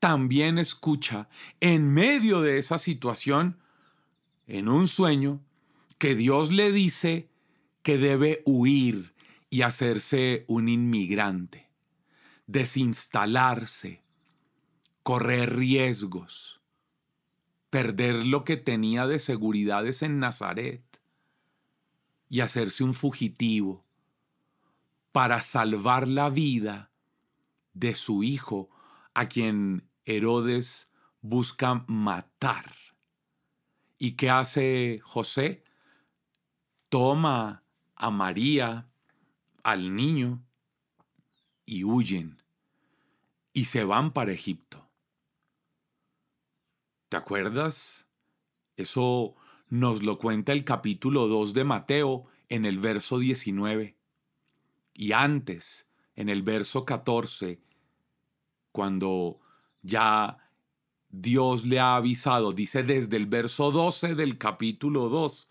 también 0.00 0.58
escucha 0.58 1.28
en 1.60 1.92
medio 1.92 2.40
de 2.40 2.58
esa 2.58 2.78
situación, 2.78 3.58
en 4.46 4.68
un 4.68 4.88
sueño, 4.88 5.40
que 5.98 6.14
Dios 6.14 6.52
le 6.52 6.72
dice 6.72 7.28
que 7.82 7.98
debe 7.98 8.42
huir 8.46 9.14
y 9.50 9.62
hacerse 9.62 10.44
un 10.48 10.68
inmigrante, 10.68 11.70
desinstalarse, 12.46 14.02
correr 15.08 15.56
riesgos, 15.56 16.60
perder 17.70 18.26
lo 18.26 18.44
que 18.44 18.58
tenía 18.58 19.06
de 19.06 19.18
seguridades 19.18 20.02
en 20.02 20.18
Nazaret 20.18 20.84
y 22.28 22.40
hacerse 22.40 22.84
un 22.84 22.92
fugitivo 22.92 23.86
para 25.10 25.40
salvar 25.40 26.06
la 26.06 26.28
vida 26.28 26.90
de 27.72 27.94
su 27.94 28.22
hijo 28.22 28.68
a 29.14 29.30
quien 29.30 29.88
Herodes 30.04 30.92
busca 31.22 31.86
matar. 31.88 32.70
¿Y 33.96 34.10
qué 34.10 34.28
hace 34.28 35.00
José? 35.02 35.64
Toma 36.90 37.64
a 37.94 38.10
María, 38.10 38.90
al 39.62 39.96
niño, 39.96 40.44
y 41.64 41.84
huyen, 41.84 42.42
y 43.54 43.64
se 43.64 43.84
van 43.84 44.12
para 44.12 44.32
Egipto. 44.32 44.87
¿Te 47.08 47.16
acuerdas? 47.16 48.06
Eso 48.76 49.34
nos 49.68 50.02
lo 50.02 50.18
cuenta 50.18 50.52
el 50.52 50.64
capítulo 50.64 51.26
2 51.26 51.54
de 51.54 51.64
Mateo 51.64 52.26
en 52.48 52.66
el 52.66 52.78
verso 52.78 53.18
19. 53.18 53.96
Y 54.92 55.12
antes, 55.12 55.88
en 56.16 56.28
el 56.28 56.42
verso 56.42 56.84
14, 56.84 57.60
cuando 58.72 59.40
ya 59.82 60.50
Dios 61.08 61.64
le 61.64 61.80
ha 61.80 61.96
avisado, 61.96 62.52
dice 62.52 62.82
desde 62.82 63.16
el 63.16 63.26
verso 63.26 63.70
12 63.70 64.14
del 64.14 64.36
capítulo 64.36 65.08
2, 65.08 65.48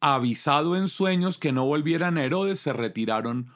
avisado 0.00 0.76
en 0.76 0.88
sueños 0.88 1.38
que 1.38 1.52
no 1.52 1.64
volvieran 1.64 2.18
a 2.18 2.24
Herodes, 2.24 2.60
se 2.60 2.74
retiraron, 2.74 3.50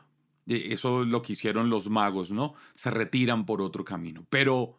eh, 0.47 0.69
eso 0.71 1.03
es 1.03 1.09
lo 1.09 1.21
que 1.21 1.35
hicieron 1.35 1.69
los 1.69 1.91
magos, 1.91 2.31
¿no? 2.31 2.55
Se 2.75 2.91
retiran 2.91 3.45
por 3.45 3.61
otro 3.61 3.85
camino. 3.85 4.25
Pero 4.31 4.79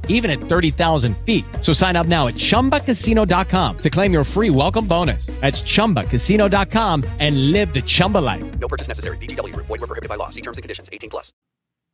even 0.07 0.29
at 0.29 0.39
30,000 0.39 1.17
feet. 1.25 1.43
So 1.61 1.73
sign 1.73 1.95
up 1.95 2.07
now 2.07 2.27
at 2.27 2.35
ChumbaCasino.com 2.35 3.77
to 3.79 3.89
claim 3.89 4.13
your 4.13 4.23
free 4.23 4.51
welcome 4.51 4.87
bonus. 4.87 5.25
That's 5.41 5.63
ChumbaCasino.com 5.63 7.03
and 7.19 7.51
live 7.51 7.73
the 7.73 7.81
Chumba 7.81 8.19
life. 8.19 8.43
No 8.59 8.67
purchase 8.67 8.87
necessary. 8.87 9.17
VGW 9.17 9.53
Group. 9.53 9.65
Void 9.65 9.81
were 9.81 9.87
prohibited 9.87 10.09
by 10.09 10.15
law. 10.15 10.29
See 10.29 10.41
terms 10.41 10.59
and 10.59 10.63
conditions. 10.63 10.89
18 10.93 11.09
plus. 11.09 11.33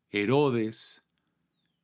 Herodes, 0.09 1.03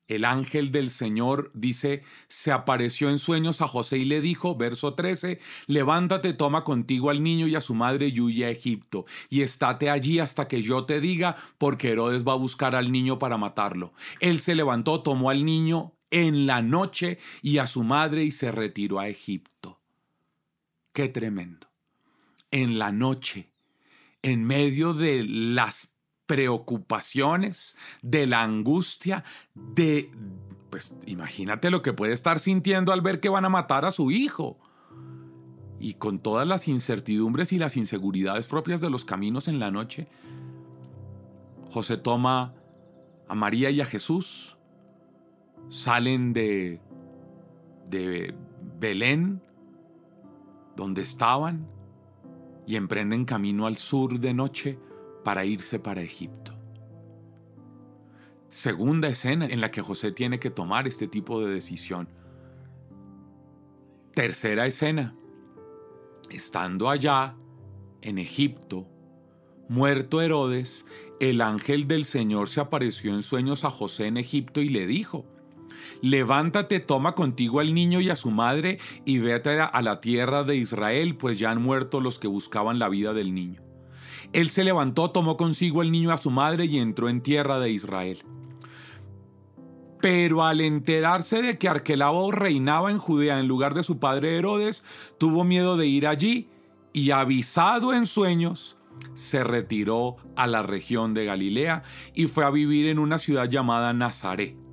el 0.06 0.24
ángel 0.24 0.72
del 0.72 0.90
Señor, 0.90 1.50
dice, 1.54 2.02
se 2.28 2.52
apareció 2.52 3.10
en 3.10 3.18
sueños 3.18 3.60
a 3.60 3.66
José 3.66 3.98
y 3.98 4.06
le 4.06 4.22
dijo, 4.22 4.56
verso 4.56 4.94
13, 4.94 5.40
levántate, 5.66 6.32
toma 6.32 6.64
contigo 6.64 7.10
al 7.10 7.22
niño 7.22 7.46
y 7.46 7.54
a 7.54 7.60
su 7.60 7.74
madre 7.74 8.08
y 8.08 8.20
huye 8.20 8.46
a 8.46 8.50
Egipto, 8.50 9.04
y 9.28 9.42
estate 9.42 9.90
allí 9.90 10.20
hasta 10.20 10.48
que 10.48 10.62
yo 10.62 10.84
te 10.84 11.00
diga, 11.00 11.36
porque 11.58 11.90
Herodes 11.90 12.26
va 12.26 12.32
a 12.32 12.36
buscar 12.36 12.74
al 12.74 12.92
niño 12.92 13.18
para 13.18 13.36
matarlo. 13.36 13.92
Él 14.20 14.40
se 14.40 14.54
levantó, 14.54 15.02
tomó 15.02 15.28
al 15.28 15.44
niño 15.44 15.93
en 16.14 16.46
la 16.46 16.62
noche 16.62 17.18
y 17.42 17.58
a 17.58 17.66
su 17.66 17.82
madre 17.82 18.22
y 18.22 18.30
se 18.30 18.52
retiró 18.52 19.00
a 19.00 19.08
Egipto. 19.08 19.80
Qué 20.92 21.08
tremendo. 21.08 21.66
En 22.52 22.78
la 22.78 22.92
noche, 22.92 23.52
en 24.22 24.44
medio 24.44 24.94
de 24.94 25.24
las 25.24 25.92
preocupaciones, 26.26 27.76
de 28.00 28.28
la 28.28 28.44
angustia, 28.44 29.24
de... 29.54 30.12
Pues 30.70 30.94
imagínate 31.06 31.70
lo 31.70 31.82
que 31.82 31.92
puede 31.92 32.12
estar 32.12 32.38
sintiendo 32.38 32.92
al 32.92 33.00
ver 33.00 33.18
que 33.18 33.28
van 33.28 33.44
a 33.44 33.48
matar 33.48 33.84
a 33.84 33.90
su 33.90 34.12
hijo. 34.12 34.60
Y 35.80 35.94
con 35.94 36.20
todas 36.20 36.46
las 36.46 36.68
incertidumbres 36.68 37.52
y 37.52 37.58
las 37.58 37.76
inseguridades 37.76 38.46
propias 38.46 38.80
de 38.80 38.88
los 38.88 39.04
caminos 39.04 39.48
en 39.48 39.58
la 39.58 39.72
noche, 39.72 40.06
José 41.70 41.96
toma 41.96 42.54
a 43.26 43.34
María 43.34 43.70
y 43.70 43.80
a 43.80 43.84
Jesús 43.84 44.53
salen 45.68 46.32
de, 46.32 46.80
de 47.88 48.34
Belén, 48.78 49.42
donde 50.76 51.02
estaban, 51.02 51.68
y 52.66 52.76
emprenden 52.76 53.24
camino 53.24 53.66
al 53.66 53.76
sur 53.76 54.18
de 54.18 54.34
noche 54.34 54.78
para 55.22 55.44
irse 55.44 55.78
para 55.78 56.02
Egipto. 56.02 56.52
Segunda 58.48 59.08
escena 59.08 59.46
en 59.46 59.60
la 59.60 59.70
que 59.70 59.82
José 59.82 60.12
tiene 60.12 60.38
que 60.38 60.50
tomar 60.50 60.86
este 60.86 61.08
tipo 61.08 61.40
de 61.40 61.52
decisión. 61.52 62.08
Tercera 64.14 64.66
escena. 64.66 65.16
Estando 66.30 66.88
allá, 66.88 67.36
en 68.04 68.18
Egipto, 68.18 68.86
muerto 69.68 70.20
Herodes, 70.20 70.86
el 71.20 71.40
ángel 71.40 71.88
del 71.88 72.04
Señor 72.04 72.48
se 72.48 72.60
apareció 72.60 73.14
en 73.14 73.22
sueños 73.22 73.64
a 73.64 73.70
José 73.70 74.06
en 74.06 74.18
Egipto 74.18 74.60
y 74.60 74.68
le 74.68 74.86
dijo, 74.86 75.24
levántate, 76.00 76.80
toma 76.80 77.14
contigo 77.14 77.60
al 77.60 77.74
niño 77.74 78.00
y 78.00 78.10
a 78.10 78.16
su 78.16 78.30
madre 78.30 78.78
y 79.04 79.18
vete 79.18 79.60
a 79.60 79.82
la 79.82 80.00
tierra 80.00 80.44
de 80.44 80.56
Israel, 80.56 81.16
pues 81.16 81.38
ya 81.38 81.50
han 81.50 81.62
muerto 81.62 82.00
los 82.00 82.18
que 82.18 82.28
buscaban 82.28 82.78
la 82.78 82.88
vida 82.88 83.12
del 83.12 83.34
niño. 83.34 83.62
Él 84.32 84.50
se 84.50 84.64
levantó, 84.64 85.10
tomó 85.10 85.36
consigo 85.36 85.80
al 85.80 85.92
niño 85.92 86.10
a 86.10 86.16
su 86.16 86.30
madre 86.30 86.64
y 86.64 86.78
entró 86.78 87.08
en 87.08 87.22
tierra 87.22 87.60
de 87.60 87.70
Israel. 87.70 88.18
Pero 90.00 90.44
al 90.44 90.60
enterarse 90.60 91.40
de 91.40 91.56
que 91.56 91.68
Arquelao 91.68 92.32
reinaba 92.32 92.90
en 92.90 92.98
Judea 92.98 93.38
en 93.38 93.48
lugar 93.48 93.74
de 93.74 93.84
su 93.84 93.98
padre 93.98 94.36
Herodes, 94.36 94.84
tuvo 95.18 95.44
miedo 95.44 95.76
de 95.76 95.86
ir 95.86 96.06
allí 96.06 96.48
y 96.92 97.12
avisado 97.12 97.94
en 97.94 98.06
sueños, 98.06 98.76
se 99.14 99.44
retiró 99.44 100.16
a 100.36 100.46
la 100.46 100.62
región 100.62 101.14
de 101.14 101.24
Galilea 101.24 101.84
y 102.12 102.26
fue 102.26 102.44
a 102.44 102.50
vivir 102.50 102.88
en 102.88 102.98
una 102.98 103.18
ciudad 103.18 103.48
llamada 103.48 103.92
Nazaret 103.92 104.63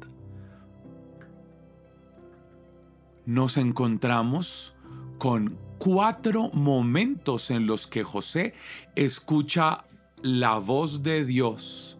nos 3.25 3.57
encontramos 3.57 4.73
con 5.17 5.57
cuatro 5.77 6.49
momentos 6.53 7.51
en 7.51 7.67
los 7.67 7.87
que 7.87 8.03
José 8.03 8.53
escucha 8.95 9.85
la 10.21 10.57
voz 10.57 11.03
de 11.03 11.25
Dios 11.25 11.97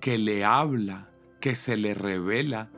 que 0.00 0.18
le 0.18 0.44
habla, 0.44 1.10
que 1.40 1.54
se 1.54 1.76
le 1.76 1.94
revela 1.94 2.70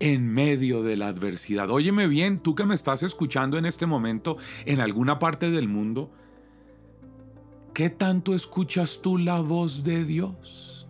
en 0.00 0.26
medio 0.32 0.82
de 0.82 0.96
la 0.96 1.08
adversidad. 1.08 1.70
Óyeme 1.70 2.08
bien, 2.08 2.40
tú 2.40 2.54
que 2.54 2.64
me 2.64 2.74
estás 2.74 3.02
escuchando 3.02 3.56
en 3.56 3.66
este 3.66 3.86
momento 3.86 4.36
en 4.66 4.80
alguna 4.80 5.18
parte 5.18 5.50
del 5.50 5.68
mundo, 5.68 6.10
¿qué 7.72 7.88
tanto 7.88 8.34
escuchas 8.34 9.00
tú 9.02 9.16
la 9.16 9.40
voz 9.40 9.84
de 9.84 10.04
Dios? 10.04 10.88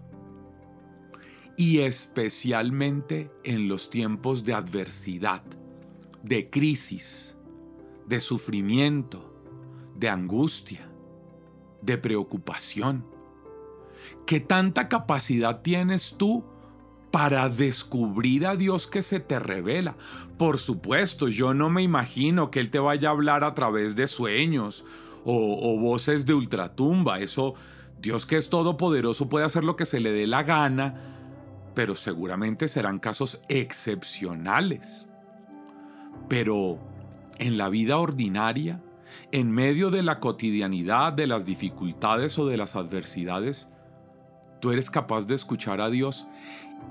Y 1.56 1.80
especialmente 1.80 3.30
en 3.44 3.68
los 3.68 3.90
tiempos 3.90 4.44
de 4.44 4.54
adversidad 4.54 5.42
de 6.22 6.50
crisis, 6.50 7.36
de 8.06 8.20
sufrimiento, 8.20 9.32
de 9.96 10.08
angustia, 10.08 10.88
de 11.80 11.98
preocupación. 11.98 13.04
¿Qué 14.26 14.40
tanta 14.40 14.88
capacidad 14.88 15.62
tienes 15.62 16.16
tú 16.16 16.44
para 17.10 17.48
descubrir 17.48 18.46
a 18.46 18.56
Dios 18.56 18.86
que 18.86 19.02
se 19.02 19.20
te 19.20 19.38
revela? 19.38 19.96
Por 20.38 20.58
supuesto, 20.58 21.28
yo 21.28 21.54
no 21.54 21.70
me 21.70 21.82
imagino 21.82 22.50
que 22.50 22.60
Él 22.60 22.70
te 22.70 22.78
vaya 22.78 23.08
a 23.08 23.12
hablar 23.12 23.44
a 23.44 23.54
través 23.54 23.96
de 23.96 24.06
sueños 24.06 24.84
o, 25.24 25.58
o 25.62 25.78
voces 25.78 26.26
de 26.26 26.34
ultratumba. 26.34 27.20
Eso, 27.20 27.54
Dios 28.00 28.26
que 28.26 28.36
es 28.36 28.48
todopoderoso 28.48 29.28
puede 29.28 29.44
hacer 29.44 29.64
lo 29.64 29.76
que 29.76 29.84
se 29.84 30.00
le 30.00 30.12
dé 30.12 30.26
la 30.26 30.42
gana, 30.42 30.94
pero 31.74 31.94
seguramente 31.94 32.68
serán 32.68 32.98
casos 32.98 33.40
excepcionales. 33.48 35.06
Pero 36.32 36.78
en 37.36 37.58
la 37.58 37.68
vida 37.68 37.98
ordinaria, 37.98 38.82
en 39.32 39.50
medio 39.50 39.90
de 39.90 40.02
la 40.02 40.18
cotidianidad, 40.18 41.12
de 41.12 41.26
las 41.26 41.44
dificultades 41.44 42.38
o 42.38 42.46
de 42.46 42.56
las 42.56 42.74
adversidades, 42.74 43.68
tú 44.58 44.70
eres 44.70 44.88
capaz 44.88 45.26
de 45.26 45.34
escuchar 45.34 45.82
a 45.82 45.90
Dios 45.90 46.28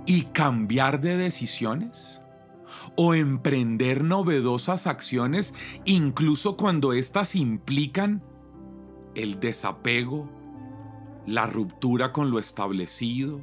y 0.06 0.26
cambiar 0.26 1.02
de 1.02 1.18
decisiones 1.18 2.22
o 2.96 3.16
emprender 3.16 4.04
novedosas 4.04 4.86
acciones 4.86 5.56
incluso 5.86 6.56
cuando 6.56 6.94
éstas 6.94 7.36
implican 7.36 8.24
el 9.16 9.40
desapego, 9.40 10.30
la 11.26 11.48
ruptura 11.48 12.14
con 12.14 12.30
lo 12.30 12.38
establecido, 12.38 13.42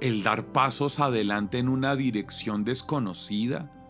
el 0.00 0.22
dar 0.22 0.52
pasos 0.52 1.00
adelante 1.00 1.58
en 1.58 1.68
una 1.68 1.96
dirección 1.96 2.62
desconocida. 2.62 3.81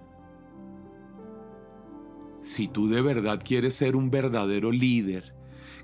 Si 2.43 2.67
tú 2.69 2.89
de 2.89 3.03
verdad 3.03 3.41
quieres 3.43 3.75
ser 3.75 3.95
un 3.97 4.11
verdadero 4.11 4.73
líder 4.73 5.35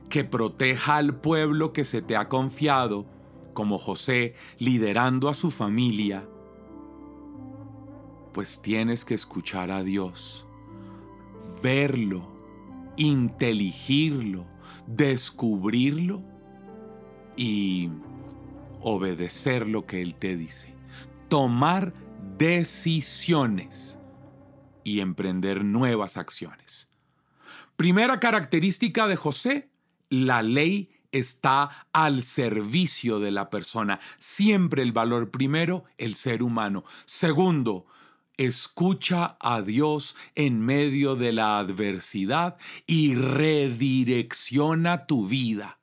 que 0.09 0.25
proteja 0.25 0.97
al 0.97 1.14
pueblo 1.14 1.73
que 1.73 1.85
se 1.85 2.03
te 2.03 2.16
ha 2.16 2.29
confiado, 2.29 3.07
como 3.55 3.79
José 3.79 4.35
liderando 4.59 5.29
a 5.29 5.35
su 5.35 5.51
familia, 5.51 6.29
pues 8.33 8.61
tienes 8.62 9.05
que 9.05 9.14
escuchar 9.14 9.71
a 9.71 9.83
Dios, 9.83 10.47
verlo, 11.62 12.37
inteligirlo, 12.97 14.47
descubrirlo 14.87 16.23
y 17.37 17.90
obedecer 18.81 19.68
lo 19.68 19.87
que 19.87 20.03
Él 20.03 20.14
te 20.14 20.37
dice. 20.37 20.75
Tomar 21.29 21.92
decisiones 22.37 23.99
y 24.88 25.01
emprender 25.01 25.64
nuevas 25.64 26.16
acciones. 26.16 26.88
Primera 27.77 28.18
característica 28.20 29.07
de 29.07 29.16
José, 29.16 29.70
la 30.11 30.42
ley 30.42 30.88
está 31.12 31.87
al 31.92 32.22
servicio 32.22 33.20
de 33.20 33.31
la 33.31 33.51
persona. 33.51 34.01
Siempre 34.18 34.83
el 34.83 34.92
valor 34.92 35.31
primero, 35.31 35.85
el 35.96 36.14
ser 36.14 36.42
humano. 36.42 36.85
Segundo, 37.05 37.87
escucha 38.37 39.37
a 39.40 39.62
Dios 39.62 40.16
en 40.35 40.61
medio 40.61 41.16
de 41.16 41.33
la 41.33 41.59
adversidad 41.59 42.57
y 42.87 43.14
redirecciona 43.14 45.07
tu 45.07 45.27
vida 45.29 45.79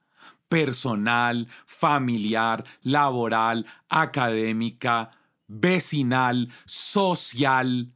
personal, 0.47 1.47
familiar, 1.65 2.63
laboral, 2.81 3.65
académica, 3.89 5.11
vecinal, 5.47 6.49
social, 6.65 7.89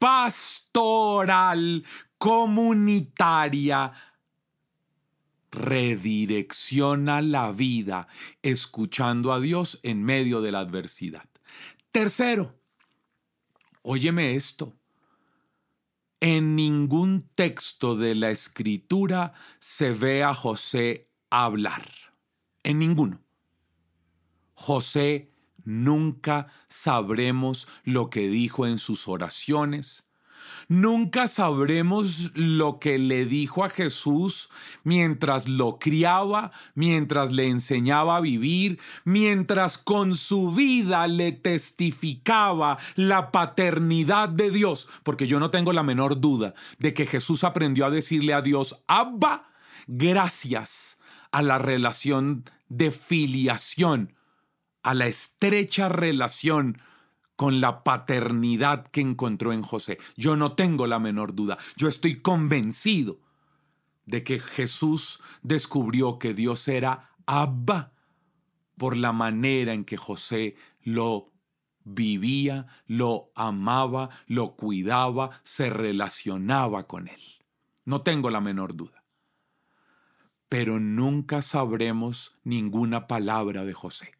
pastoral, 0.00 1.84
comunitaria. 2.18 3.92
Redirecciona 5.52 7.20
la 7.22 7.52
vida 7.52 8.08
escuchando 8.42 9.32
a 9.32 9.40
Dios 9.40 9.78
en 9.82 10.02
medio 10.02 10.40
de 10.40 10.52
la 10.52 10.60
adversidad. 10.60 11.28
Tercero, 11.92 12.54
óyeme 13.82 14.34
esto. 14.34 14.74
En 16.20 16.56
ningún 16.56 17.28
texto 17.34 17.94
de 17.96 18.14
la 18.14 18.30
escritura 18.30 19.32
se 19.58 19.92
ve 19.92 20.22
a 20.24 20.34
José 20.34 21.10
hablar. 21.30 21.86
En 22.62 22.78
ninguno. 22.78 23.22
José 24.54 25.29
nunca 25.64 26.48
sabremos 26.68 27.68
lo 27.84 28.10
que 28.10 28.28
dijo 28.28 28.66
en 28.66 28.78
sus 28.78 29.08
oraciones. 29.08 30.10
Nunca 30.68 31.26
sabremos 31.26 32.30
lo 32.34 32.78
que 32.78 32.98
le 32.98 33.26
dijo 33.26 33.64
a 33.64 33.68
Jesús 33.70 34.50
mientras 34.84 35.48
lo 35.48 35.78
criaba, 35.78 36.52
mientras 36.74 37.32
le 37.32 37.48
enseñaba 37.48 38.16
a 38.16 38.20
vivir, 38.20 38.78
mientras 39.04 39.78
con 39.78 40.14
su 40.14 40.52
vida 40.52 41.08
le 41.08 41.32
testificaba 41.32 42.78
la 42.94 43.32
paternidad 43.32 44.28
de 44.28 44.50
Dios, 44.50 44.88
porque 45.02 45.26
yo 45.26 45.40
no 45.40 45.50
tengo 45.50 45.72
la 45.72 45.82
menor 45.82 46.20
duda 46.20 46.54
de 46.78 46.94
que 46.94 47.06
Jesús 47.06 47.42
aprendió 47.42 47.86
a 47.86 47.90
decirle 47.90 48.32
a 48.32 48.42
Dios, 48.42 48.84
Abba, 48.86 49.46
gracias 49.88 51.00
a 51.32 51.42
la 51.42 51.58
relación 51.58 52.44
de 52.68 52.90
filiación, 52.92 54.14
a 54.82 54.94
la 54.94 55.06
estrecha 55.06 55.88
relación 55.88 56.80
con 57.36 57.60
la 57.60 57.84
paternidad 57.84 58.86
que 58.88 59.00
encontró 59.00 59.52
en 59.52 59.62
José. 59.62 59.98
Yo 60.16 60.36
no 60.36 60.52
tengo 60.52 60.86
la 60.86 60.98
menor 60.98 61.34
duda. 61.34 61.56
Yo 61.76 61.88
estoy 61.88 62.20
convencido 62.20 63.18
de 64.04 64.22
que 64.24 64.40
Jesús 64.40 65.20
descubrió 65.42 66.18
que 66.18 66.34
Dios 66.34 66.68
era 66.68 67.12
Abba 67.24 67.92
por 68.76 68.96
la 68.96 69.12
manera 69.12 69.72
en 69.72 69.84
que 69.84 69.96
José 69.96 70.56
lo 70.82 71.32
vivía, 71.84 72.66
lo 72.86 73.32
amaba, 73.34 74.10
lo 74.26 74.56
cuidaba, 74.56 75.30
se 75.42 75.70
relacionaba 75.70 76.84
con 76.84 77.08
él. 77.08 77.22
No 77.84 78.02
tengo 78.02 78.30
la 78.30 78.40
menor 78.40 78.76
duda. 78.76 79.04
Pero 80.48 80.80
nunca 80.80 81.42
sabremos 81.42 82.36
ninguna 82.44 83.06
palabra 83.06 83.64
de 83.64 83.72
José. 83.72 84.12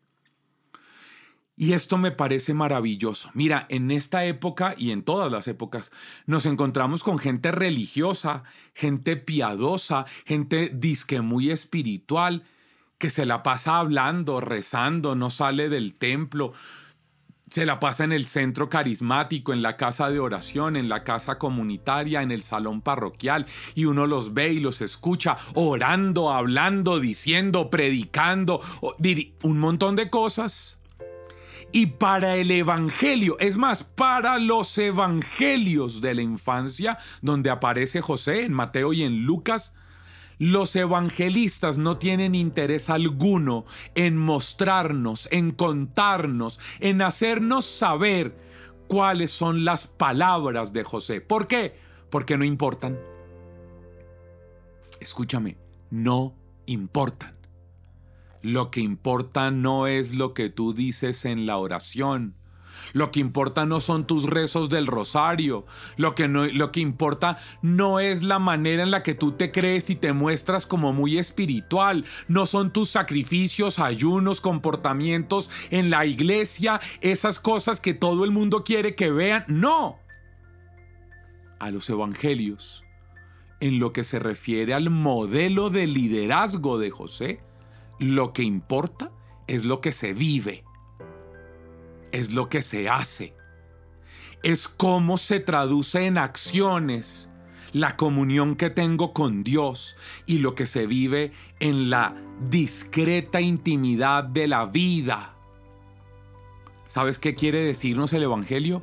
Y 1.60 1.74
esto 1.74 1.98
me 1.98 2.10
parece 2.10 2.54
maravilloso. 2.54 3.30
Mira, 3.34 3.66
en 3.68 3.90
esta 3.90 4.24
época 4.24 4.74
y 4.78 4.92
en 4.92 5.02
todas 5.02 5.30
las 5.30 5.46
épocas 5.46 5.92
nos 6.24 6.46
encontramos 6.46 7.04
con 7.04 7.18
gente 7.18 7.52
religiosa, 7.52 8.44
gente 8.72 9.18
piadosa, 9.18 10.06
gente 10.24 10.70
disque 10.72 11.20
muy 11.20 11.50
espiritual, 11.50 12.44
que 12.96 13.10
se 13.10 13.26
la 13.26 13.42
pasa 13.42 13.76
hablando, 13.76 14.40
rezando, 14.40 15.14
no 15.14 15.28
sale 15.28 15.68
del 15.68 15.92
templo, 15.92 16.54
se 17.50 17.66
la 17.66 17.78
pasa 17.78 18.04
en 18.04 18.12
el 18.12 18.24
centro 18.24 18.70
carismático, 18.70 19.52
en 19.52 19.60
la 19.60 19.76
casa 19.76 20.08
de 20.08 20.18
oración, 20.18 20.76
en 20.76 20.88
la 20.88 21.04
casa 21.04 21.36
comunitaria, 21.36 22.22
en 22.22 22.30
el 22.30 22.40
salón 22.40 22.80
parroquial, 22.80 23.44
y 23.74 23.84
uno 23.84 24.06
los 24.06 24.32
ve 24.32 24.54
y 24.54 24.60
los 24.60 24.80
escucha 24.80 25.36
orando, 25.52 26.32
hablando, 26.32 27.00
diciendo, 27.00 27.68
predicando, 27.68 28.62
un 29.42 29.58
montón 29.58 29.96
de 29.96 30.08
cosas 30.08 30.79
y 31.72 31.86
para 31.86 32.36
el 32.36 32.50
Evangelio, 32.50 33.36
es 33.38 33.56
más, 33.56 33.84
para 33.84 34.38
los 34.38 34.76
Evangelios 34.78 36.00
de 36.00 36.14
la 36.14 36.22
infancia, 36.22 36.98
donde 37.22 37.50
aparece 37.50 38.00
José 38.00 38.44
en 38.44 38.52
Mateo 38.52 38.92
y 38.92 39.02
en 39.02 39.24
Lucas, 39.24 39.72
los 40.40 40.74
evangelistas 40.74 41.76
no 41.76 41.98
tienen 41.98 42.34
interés 42.34 42.88
alguno 42.88 43.66
en 43.94 44.16
mostrarnos, 44.16 45.28
en 45.30 45.50
contarnos, 45.50 46.58
en 46.80 47.02
hacernos 47.02 47.66
saber 47.66 48.34
cuáles 48.88 49.30
son 49.30 49.66
las 49.66 49.86
palabras 49.86 50.72
de 50.72 50.82
José. 50.82 51.20
¿Por 51.20 51.46
qué? 51.46 51.76
Porque 52.08 52.38
no 52.38 52.44
importan. 52.44 52.98
Escúchame, 54.98 55.58
no 55.90 56.34
importan. 56.64 57.39
Lo 58.42 58.70
que 58.70 58.80
importa 58.80 59.50
no 59.50 59.86
es 59.86 60.14
lo 60.14 60.32
que 60.32 60.48
tú 60.48 60.72
dices 60.72 61.24
en 61.24 61.46
la 61.46 61.58
oración. 61.58 62.34
Lo 62.92 63.10
que 63.10 63.20
importa 63.20 63.66
no 63.66 63.80
son 63.80 64.06
tus 64.06 64.24
rezos 64.24 64.68
del 64.68 64.86
rosario. 64.86 65.66
Lo 65.96 66.14
que, 66.14 66.28
no, 66.28 66.46
lo 66.46 66.72
que 66.72 66.80
importa 66.80 67.38
no 67.62 68.00
es 68.00 68.22
la 68.22 68.38
manera 68.38 68.82
en 68.82 68.90
la 68.90 69.02
que 69.02 69.14
tú 69.14 69.32
te 69.32 69.52
crees 69.52 69.90
y 69.90 69.96
te 69.96 70.12
muestras 70.12 70.66
como 70.66 70.92
muy 70.92 71.18
espiritual. 71.18 72.04
No 72.28 72.46
son 72.46 72.72
tus 72.72 72.90
sacrificios, 72.90 73.78
ayunos, 73.78 74.40
comportamientos 74.40 75.50
en 75.70 75.90
la 75.90 76.06
iglesia, 76.06 76.80
esas 77.00 77.38
cosas 77.38 77.80
que 77.80 77.94
todo 77.94 78.24
el 78.24 78.30
mundo 78.30 78.64
quiere 78.64 78.94
que 78.94 79.10
vean. 79.10 79.44
No. 79.48 79.98
A 81.58 81.70
los 81.70 81.90
evangelios, 81.90 82.84
en 83.60 83.78
lo 83.78 83.92
que 83.92 84.02
se 84.02 84.18
refiere 84.18 84.72
al 84.72 84.88
modelo 84.88 85.68
de 85.68 85.86
liderazgo 85.86 86.78
de 86.78 86.90
José, 86.90 87.40
lo 88.00 88.32
que 88.32 88.42
importa 88.42 89.12
es 89.46 89.64
lo 89.64 89.80
que 89.80 89.92
se 89.92 90.14
vive, 90.14 90.64
es 92.12 92.32
lo 92.32 92.48
que 92.48 92.62
se 92.62 92.88
hace, 92.88 93.36
es 94.42 94.66
cómo 94.66 95.18
se 95.18 95.38
traduce 95.38 96.06
en 96.06 96.18
acciones 96.18 97.30
la 97.72 97.96
comunión 97.96 98.56
que 98.56 98.70
tengo 98.70 99.12
con 99.12 99.44
Dios 99.44 99.96
y 100.26 100.38
lo 100.38 100.54
que 100.54 100.66
se 100.66 100.86
vive 100.86 101.32
en 101.60 101.90
la 101.90 102.16
discreta 102.48 103.40
intimidad 103.40 104.24
de 104.24 104.48
la 104.48 104.64
vida. 104.64 105.36
¿Sabes 106.88 107.18
qué 107.18 107.34
quiere 107.34 107.60
decirnos 107.60 108.12
el 108.14 108.24
Evangelio? 108.24 108.82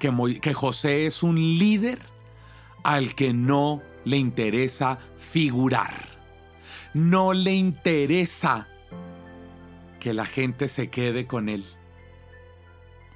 Que, 0.00 0.40
que 0.40 0.54
José 0.54 1.06
es 1.06 1.22
un 1.22 1.36
líder 1.36 2.00
al 2.82 3.14
que 3.14 3.32
no 3.32 3.82
le 4.04 4.16
interesa 4.16 4.98
figurar. 5.16 6.13
No 6.94 7.32
le 7.32 7.52
interesa 7.52 8.68
que 9.98 10.14
la 10.14 10.24
gente 10.24 10.68
se 10.68 10.90
quede 10.90 11.26
con 11.26 11.48
él. 11.48 11.64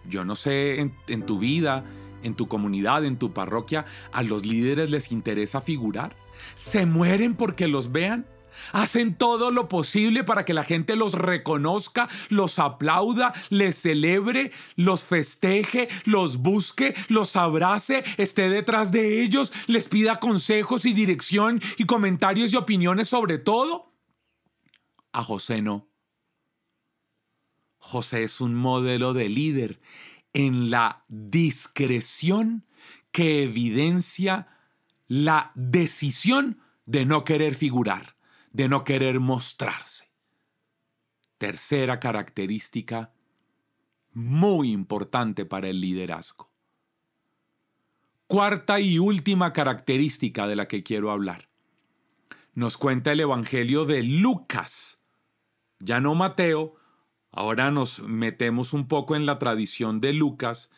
Yo 0.09 0.25
no 0.25 0.35
sé 0.35 0.81
en, 0.81 1.23
tu 1.27 1.38
vida 1.38 1.85
en 2.23 2.35
tu 2.35 2.49
comunidad, 2.49 3.05
en 3.05 3.19
tu 3.19 3.33
parroquia, 3.33 3.85
a 4.11 4.23
los 4.23 4.45
líderes 4.45 4.91
les 4.91 5.12
interesa 5.12 5.61
figurar. 5.61 6.17
Se 6.55 6.87
mueren 6.87 7.37
porque 7.37 7.69
los 7.69 7.93
vean. 7.93 8.27
Hacen 8.73 9.15
todo 9.15 9.51
lo 9.51 9.69
posible 9.69 10.25
para 10.25 10.45
que 10.45 10.55
la 10.55 10.65
gente 10.65 10.97
los 10.97 11.15
reconozca, 11.15 12.09
los 12.29 12.59
aplauda, 12.59 13.33
les 13.51 13.77
celebre, 13.77 14.53
los 14.77 15.05
festeje, 15.05 15.89
los 16.05 16.39
busque, 16.39 16.95
los 17.09 17.37
abrace, 17.37 18.05
esté 18.17 18.49
detrás 18.49 18.93
de 18.93 19.23
ellos, 19.23 19.53
les 19.67 19.89
pida 19.89 20.17
consejos 20.17 20.85
y 20.85 20.93
dirección 20.93 21.61
y 21.77 21.85
comentarios 21.85 22.53
y 22.53 22.57
opiniones 22.57 23.09
sobre 23.09 23.39
todo. 23.39 23.93
A 25.13 25.23
José 25.23 25.63
no. 25.63 25.89
José 27.79 28.25
es 28.25 28.41
un 28.41 28.55
modelo 28.55 29.15
de 29.15 29.29
líder 29.29 29.81
en 30.33 30.71
la 30.71 31.05
discreción 31.09 32.67
que 33.13 33.43
evidencia 33.43 34.49
la 35.07 35.53
decisión 35.55 36.61
de 36.87 37.07
no 37.07 37.25
querer 37.25 37.55
figurar, 37.55 38.17
de 38.59 38.68
no 38.68 38.83
querer 38.83 39.21
mostrarse. 39.21 40.11
Tercera 41.38 42.01
característica 42.01 43.12
muy 44.12 44.73
importante 44.73 45.47
para 45.47 45.68
el 45.68 45.81
liderazgo. 45.81 46.51
Cuarta 48.27 48.81
y 48.81 48.99
última 48.99 49.53
característica 49.53 50.49
de 50.49 50.57
la 50.57 50.66
que 50.66 50.83
quiero 50.83 51.12
hablar. 51.12 51.49
Nos 52.53 52.77
cuenta 52.77 53.12
el 53.12 53.21
Evangelio 53.21 53.85
de 53.85 54.03
Lucas, 54.03 55.05
ya 55.79 56.01
no 56.01 56.16
Mateo, 56.16 56.75
Ahora 57.31 57.71
nos 57.71 58.01
metemos 58.01 58.73
un 58.73 58.88
poco 58.88 59.14
en 59.14 59.27
la 59.27 59.38
tradición 59.38 60.01
de 60.01 60.14
Lucas 60.14 60.71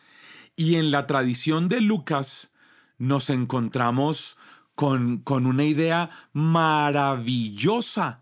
y 0.55 0.75
en 0.75 0.91
la 0.91 1.07
tradición 1.07 1.69
de 1.69 1.79
Lucas 1.79 2.51
nos 2.97 3.29
encontramos 3.29 4.37
con, 4.81 5.19
con 5.19 5.45
una 5.45 5.63
idea 5.63 6.09
maravillosa 6.33 8.19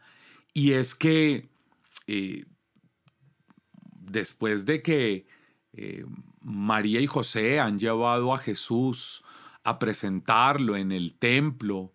y 0.53 0.73
es 0.73 0.93
que 0.93 1.47
eh, 2.05 2.43
después 3.93 4.65
de 4.65 4.81
que 4.81 5.25
eh, 5.71 6.03
María 6.41 6.99
y 6.99 7.07
José 7.07 7.61
han 7.61 7.79
llevado 7.79 8.33
a 8.33 8.39
Jesús 8.39 9.23
a 9.63 9.79
presentarlo 9.79 10.75
en 10.75 10.91
el 10.91 11.13
templo, 11.13 11.93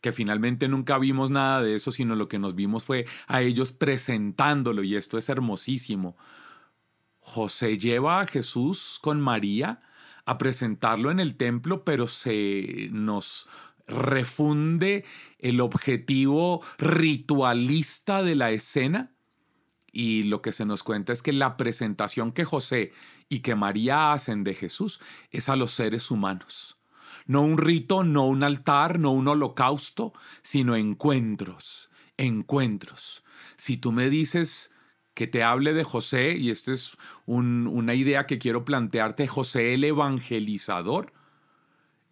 que 0.00 0.12
finalmente 0.12 0.68
nunca 0.68 0.96
vimos 0.98 1.30
nada 1.30 1.60
de 1.60 1.74
eso, 1.74 1.90
sino 1.90 2.14
lo 2.14 2.28
que 2.28 2.38
nos 2.38 2.54
vimos 2.54 2.84
fue 2.84 3.06
a 3.26 3.42
ellos 3.42 3.72
presentándolo 3.72 4.84
y 4.84 4.94
esto 4.94 5.18
es 5.18 5.28
hermosísimo. 5.28 6.16
José 7.18 7.78
lleva 7.78 8.20
a 8.20 8.26
Jesús 8.28 9.00
con 9.02 9.20
María 9.20 9.80
a 10.24 10.38
presentarlo 10.38 11.10
en 11.10 11.18
el 11.18 11.34
templo, 11.36 11.84
pero 11.84 12.06
se 12.06 12.88
nos 12.92 13.48
refunde 13.86 15.04
el 15.38 15.60
objetivo 15.60 16.62
ritualista 16.78 18.22
de 18.22 18.34
la 18.34 18.50
escena. 18.50 19.12
Y 19.92 20.24
lo 20.24 20.42
que 20.42 20.52
se 20.52 20.66
nos 20.66 20.82
cuenta 20.82 21.12
es 21.12 21.22
que 21.22 21.32
la 21.32 21.56
presentación 21.56 22.32
que 22.32 22.44
José 22.44 22.92
y 23.28 23.40
que 23.40 23.54
María 23.54 24.12
hacen 24.12 24.42
de 24.44 24.54
Jesús 24.54 25.00
es 25.30 25.48
a 25.48 25.56
los 25.56 25.70
seres 25.70 26.10
humanos 26.10 26.76
no 27.26 27.42
un 27.42 27.58
rito, 27.58 28.04
no 28.04 28.26
un 28.26 28.42
altar, 28.42 28.98
no 28.98 29.12
un 29.12 29.28
holocausto, 29.28 30.12
sino 30.42 30.76
encuentros, 30.76 31.90
encuentros. 32.16 33.24
Si 33.56 33.76
tú 33.76 33.92
me 33.92 34.10
dices 34.10 34.72
que 35.14 35.26
te 35.26 35.42
hable 35.42 35.74
de 35.74 35.84
José, 35.84 36.36
y 36.36 36.50
esta 36.50 36.72
es 36.72 36.96
una 37.26 37.94
idea 37.94 38.26
que 38.26 38.38
quiero 38.38 38.64
plantearte, 38.64 39.26
José 39.26 39.74
el 39.74 39.84
evangelizador, 39.84 41.12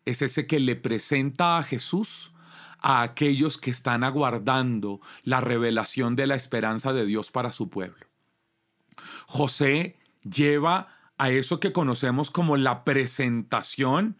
es 0.04 0.22
ese 0.22 0.46
que 0.46 0.60
le 0.60 0.76
presenta 0.76 1.58
a 1.58 1.62
Jesús 1.62 2.32
a 2.80 3.02
aquellos 3.02 3.58
que 3.58 3.70
están 3.70 4.02
aguardando 4.02 5.00
la 5.22 5.40
revelación 5.40 6.16
de 6.16 6.26
la 6.26 6.34
esperanza 6.34 6.92
de 6.92 7.06
Dios 7.06 7.30
para 7.30 7.52
su 7.52 7.70
pueblo. 7.70 8.06
José 9.26 9.98
lleva 10.24 10.88
a 11.16 11.30
eso 11.30 11.60
que 11.60 11.72
conocemos 11.72 12.30
como 12.30 12.56
la 12.56 12.84
presentación 12.84 14.18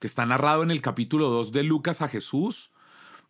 que 0.00 0.08
está 0.08 0.26
narrado 0.26 0.62
en 0.62 0.70
el 0.70 0.82
capítulo 0.82 1.30
2 1.30 1.52
de 1.52 1.62
Lucas 1.62 2.02
a 2.02 2.08
Jesús. 2.08 2.72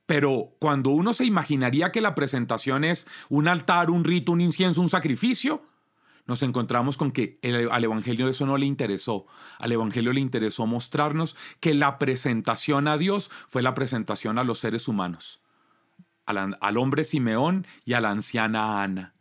Pero 0.07 0.57
cuando 0.59 0.91
uno 0.91 1.13
se 1.13 1.25
imaginaría 1.25 1.93
que 1.93 2.01
la 2.01 2.15
presentación 2.15 2.85
es 2.85 3.07
un 3.29 3.49
altar, 3.49 3.91
un 3.91 4.05
rito, 4.05 4.33
un 4.33 4.41
incienso, 4.41 4.81
un 4.81 4.89
sacrificio, 4.89 5.63
nos 6.27 6.43
encontramos 6.43 6.97
con 6.97 7.13
que 7.13 7.39
al 7.71 7.85
Evangelio 7.85 8.29
eso 8.29 8.47
no 8.47 8.57
le 8.57 8.67
interesó. 8.67 9.27
Al 9.59 9.73
Evangelio 9.73 10.13
le 10.13 10.21
interesó 10.21 10.67
mostrarnos 10.67 11.37
que 11.61 11.75
la 11.75 11.99
presentación 11.99 12.89
a 12.89 12.97
Dios 12.97 13.31
fue 13.49 13.63
la 13.63 13.75
presentación 13.75 14.39
a 14.39 14.45
los 14.45 14.59
seres 14.59 14.89
humanos, 14.89 15.41
al, 16.27 16.57
al 16.61 16.79
hombre 16.79 17.05
Simeón 17.05 17.67
y 17.85 17.93
a 17.93 18.01
la 18.01 18.11
anciana 18.11 18.83
Ana. 18.83 19.15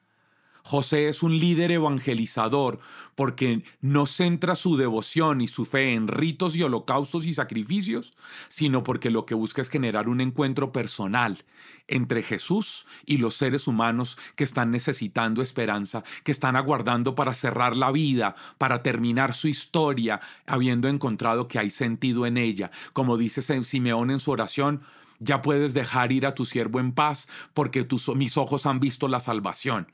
José 0.66 1.10
es 1.10 1.24
un 1.24 1.38
líder 1.38 1.72
evangelizador 1.72 2.80
porque 3.16 3.64
no 3.82 4.06
centra 4.06 4.56
su 4.56 4.78
devoción 4.78 5.42
y 5.42 5.48
su 5.48 5.66
fe 5.66 5.94
en 5.94 6.08
ritos 6.08 6.56
y 6.56 6.64
holocaustos 6.64 7.26
y 7.26 7.34
sacrificios, 7.34 8.14
sino 8.48 8.82
porque 8.82 9.10
lo 9.10 9.26
que 9.26 9.36
busca 9.36 9.62
es 9.62 9.70
generar 9.70 10.08
un 10.08 10.22
encuentro 10.22 10.72
personal 10.72 11.44
entre 11.90 12.24
Jesús 12.24 12.86
y 13.06 13.18
los 13.18 13.36
seres 13.36 13.68
humanos 13.68 14.18
que 14.38 14.46
están 14.46 14.72
necesitando 14.72 15.42
esperanza, 15.42 16.04
que 16.24 16.32
están 16.32 16.56
aguardando 16.56 17.14
para 17.14 17.34
cerrar 17.34 17.76
la 17.76 17.92
vida, 17.92 18.36
para 18.58 18.82
terminar 18.82 19.34
su 19.34 19.50
historia, 19.50 20.22
habiendo 20.46 20.88
encontrado 20.88 21.50
que 21.50 21.60
hay 21.60 21.72
sentido 21.72 22.26
en 22.26 22.38
ella. 22.38 22.72
Como 22.94 23.18
dice 23.18 23.42
Simeón 23.66 24.12
en 24.12 24.22
su 24.22 24.32
oración, 24.32 24.82
ya 25.20 25.42
puedes 25.42 25.74
dejar 25.74 26.14
ir 26.14 26.26
a 26.26 26.36
tu 26.36 26.46
siervo 26.46 26.80
en 26.80 26.94
paz, 26.94 27.28
porque 27.54 27.84
tus, 27.84 28.16
mis 28.16 28.38
ojos 28.38 28.66
han 28.66 28.80
visto 28.80 29.10
la 29.10 29.20
salvación. 29.20 29.88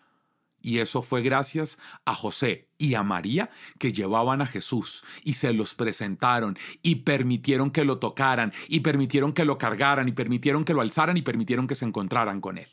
Y 0.62 0.80
eso 0.80 1.02
fue 1.02 1.22
gracias 1.22 1.78
a 2.06 2.14
José 2.14 2.68
y 2.78 2.96
a 2.96 3.04
María 3.04 3.50
que 3.78 3.92
llevaban 3.92 4.42
a 4.42 4.46
Jesús 4.46 5.04
y 5.24 5.34
se 5.34 5.54
los 5.54 5.74
presentaron 5.74 6.58
y 6.82 6.96
permitieron 6.96 7.72
que 7.72 7.86
lo 7.86 8.00
tocaran 8.00 8.54
y 8.68 8.82
permitieron 8.82 9.34
que 9.34 9.46
lo 9.46 9.58
cargaran 9.58 10.08
y 10.08 10.12
permitieron 10.12 10.66
que 10.66 10.74
lo 10.74 10.82
alzaran 10.82 11.18
y 11.18 11.22
permitieron 11.22 11.68
que 11.68 11.76
se 11.76 11.86
encontraran 11.86 12.42
con 12.42 12.58
él. 12.58 12.70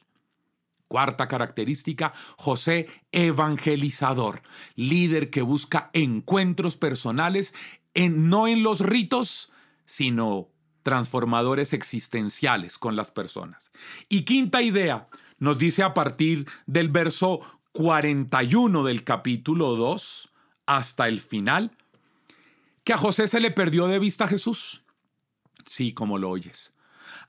Cuarta 0.88 1.26
característica, 1.26 2.12
José 2.38 2.86
evangelizador, 3.10 4.42
líder 4.76 5.30
que 5.30 5.42
busca 5.42 5.90
encuentros 5.92 6.76
personales 6.76 7.54
no 7.96 8.46
en 8.46 8.62
los 8.62 8.80
ritos, 8.80 9.52
sino 9.84 10.48
transformadores 10.82 11.72
existenciales 11.72 12.78
con 12.78 12.94
las 12.94 13.10
personas. 13.10 13.72
Y 14.08 14.24
quinta 14.24 14.62
idea, 14.62 15.08
nos 15.38 15.58
dice 15.58 15.82
a 15.82 15.94
partir 15.94 16.46
del 16.66 16.88
verso 16.88 17.40
41 17.76 18.84
del 18.84 19.04
capítulo 19.04 19.76
2 19.76 20.30
hasta 20.64 21.08
el 21.08 21.20
final, 21.20 21.76
que 22.84 22.94
a 22.94 22.96
José 22.96 23.28
se 23.28 23.38
le 23.38 23.50
perdió 23.50 23.86
de 23.86 23.98
vista 23.98 24.24
a 24.24 24.28
Jesús. 24.28 24.82
Sí, 25.66 25.92
como 25.92 26.16
lo 26.16 26.30
oyes. 26.30 26.72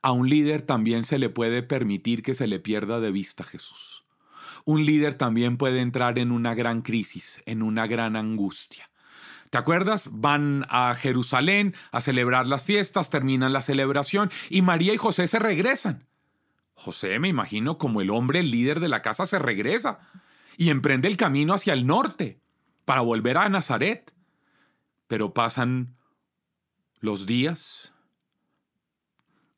A 0.02 0.14
un 0.14 0.30
líder 0.30 0.62
también 0.62 1.04
se 1.04 1.20
le 1.20 1.28
puede 1.28 1.64
permitir 1.64 2.24
que 2.24 2.34
se 2.34 2.48
le 2.48 2.62
pierda 2.62 3.02
de 3.02 3.12
vista 3.12 3.44
a 3.44 3.46
Jesús. 3.46 4.06
Un 4.64 4.86
líder 4.86 5.16
también 5.16 5.58
puede 5.58 5.82
entrar 5.82 6.18
en 6.18 6.32
una 6.32 6.56
gran 6.56 6.82
crisis, 6.82 7.44
en 7.46 7.62
una 7.62 7.86
gran 7.86 8.16
angustia. 8.16 8.90
¿Te 9.50 9.58
acuerdas? 9.58 10.08
Van 10.14 10.66
a 10.70 10.94
Jerusalén 10.94 11.76
a 11.92 12.00
celebrar 12.00 12.48
las 12.48 12.64
fiestas, 12.64 13.10
terminan 13.10 13.52
la 13.52 13.62
celebración 13.62 14.32
y 14.50 14.62
María 14.62 14.94
y 14.94 14.98
José 14.98 15.28
se 15.28 15.40
regresan. 15.40 16.08
José, 16.74 17.20
me 17.20 17.28
imagino, 17.28 17.78
como 17.78 18.00
el 18.00 18.12
hombre, 18.12 18.40
el 18.40 18.50
líder 18.50 18.80
de 18.80 18.88
la 18.88 19.02
casa, 19.02 19.26
se 19.26 19.40
regresa 19.40 20.00
y 20.58 20.70
emprende 20.70 21.08
el 21.08 21.16
camino 21.16 21.54
hacia 21.54 21.74
el 21.74 21.86
norte 21.86 22.42
para 22.84 23.02
volver 23.02 23.38
a 23.38 23.48
Nazaret. 23.48 24.14
Pero 25.08 25.34
pasan 25.34 25.96
los 27.00 27.26
días 27.26 27.94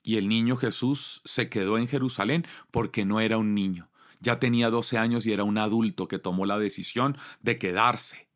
y 0.03 0.17
el 0.17 0.27
niño 0.27 0.57
Jesús 0.57 1.21
se 1.25 1.49
quedó 1.49 1.77
en 1.77 1.87
Jerusalén 1.87 2.45
porque 2.69 3.05
no 3.05 3.19
era 3.19 3.37
un 3.37 3.55
niño. 3.55 3.89
Ya 4.19 4.39
tenía 4.39 4.69
12 4.69 4.97
años 4.97 5.25
y 5.25 5.31
era 5.31 5.45
un 5.45 5.57
adulto 5.57 6.07
que 6.07 6.19
tomó 6.19 6.45
la 6.45 6.59
decisión 6.59 7.17
de 7.41 7.57
quedarse. 7.57 8.27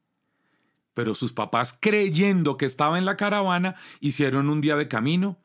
Pero 0.93 1.13
sus 1.13 1.33
papás, 1.33 1.77
creyendo 1.79 2.55
que 2.55 2.65
estaba 2.65 2.97
en 2.97 3.05
la 3.05 3.17
caravana, 3.17 3.75
hicieron 3.99 4.49
un 4.49 4.61
día 4.61 4.75
de 4.75 4.87
camino 4.87 5.37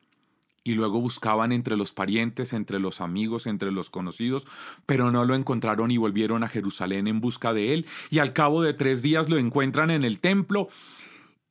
y 0.69 0.75
luego 0.75 1.01
buscaban 1.01 1.53
entre 1.53 1.79
los 1.79 1.93
parientes, 1.93 2.53
entre 2.53 2.79
los 2.79 3.01
amigos, 3.01 3.47
entre 3.47 3.73
los 3.73 3.89
conocidos, 3.89 4.47
pero 4.85 5.11
no 5.11 5.25
lo 5.25 5.35
encontraron 5.35 5.91
y 5.91 5.97
volvieron 5.97 6.45
a 6.45 6.49
Jerusalén 6.49 7.07
en 7.07 7.23
busca 7.23 7.55
de 7.55 7.73
él. 7.73 7.87
Y 8.11 8.19
al 8.19 8.35
cabo 8.35 8.61
de 8.61 8.75
tres 8.75 9.01
días 9.01 9.31
lo 9.31 9.39
encuentran 9.39 9.91
en 9.91 10.05
el 10.05 10.19
templo 10.19 10.69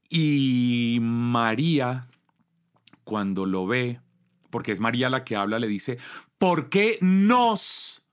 y 0.08 1.00
María, 1.02 2.08
cuando 3.04 3.48
lo 3.48 3.66
ve, 3.66 4.02
porque 4.52 4.72
es 4.72 4.80
María 4.80 5.10
la 5.10 5.24
que 5.24 5.36
habla, 5.36 5.58
le 5.58 5.68
dice, 5.68 5.98
¿por 6.38 6.70
qué 6.70 7.00
nos 7.02 8.04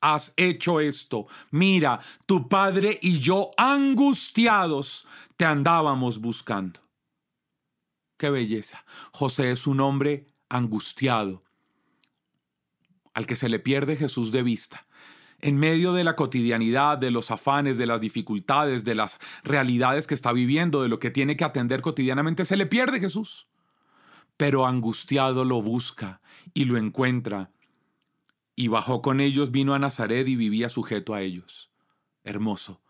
has 0.00 0.32
hecho 0.38 0.80
esto? 0.80 1.26
Mira, 1.50 2.00
tu 2.24 2.48
padre 2.48 2.98
y 3.02 3.18
yo 3.18 3.50
angustiados 3.58 5.06
te 5.36 5.44
andábamos 5.44 6.18
buscando. 6.18 6.80
Qué 8.16 8.30
belleza. 8.30 8.86
José 9.12 9.50
es 9.50 9.66
un 9.66 9.80
hombre 9.80 10.26
angustiado, 10.48 11.40
al 13.14 13.26
que 13.26 13.36
se 13.36 13.48
le 13.48 13.58
pierde 13.58 13.96
Jesús 13.96 14.32
de 14.32 14.42
vista. 14.42 14.86
En 15.40 15.56
medio 15.56 15.92
de 15.92 16.04
la 16.04 16.16
cotidianidad, 16.16 16.98
de 16.98 17.10
los 17.10 17.30
afanes, 17.30 17.78
de 17.78 17.86
las 17.86 18.00
dificultades, 18.00 18.84
de 18.84 18.94
las 18.94 19.18
realidades 19.44 20.06
que 20.06 20.14
está 20.14 20.32
viviendo, 20.32 20.82
de 20.82 20.88
lo 20.88 20.98
que 20.98 21.10
tiene 21.10 21.36
que 21.36 21.44
atender 21.44 21.82
cotidianamente, 21.82 22.44
se 22.44 22.56
le 22.56 22.66
pierde 22.66 23.00
Jesús. 23.00 23.48
Pero 24.36 24.66
angustiado 24.66 25.44
lo 25.44 25.60
busca 25.62 26.20
y 26.54 26.64
lo 26.64 26.78
encuentra. 26.78 27.50
Y 28.54 28.68
bajó 28.68 29.02
con 29.02 29.20
ellos, 29.20 29.50
vino 29.50 29.74
a 29.74 29.78
Nazaret 29.78 30.26
y 30.26 30.36
vivía 30.36 30.68
sujeto 30.68 31.14
a 31.14 31.20
ellos. 31.20 31.70
Hermoso. 32.24 32.80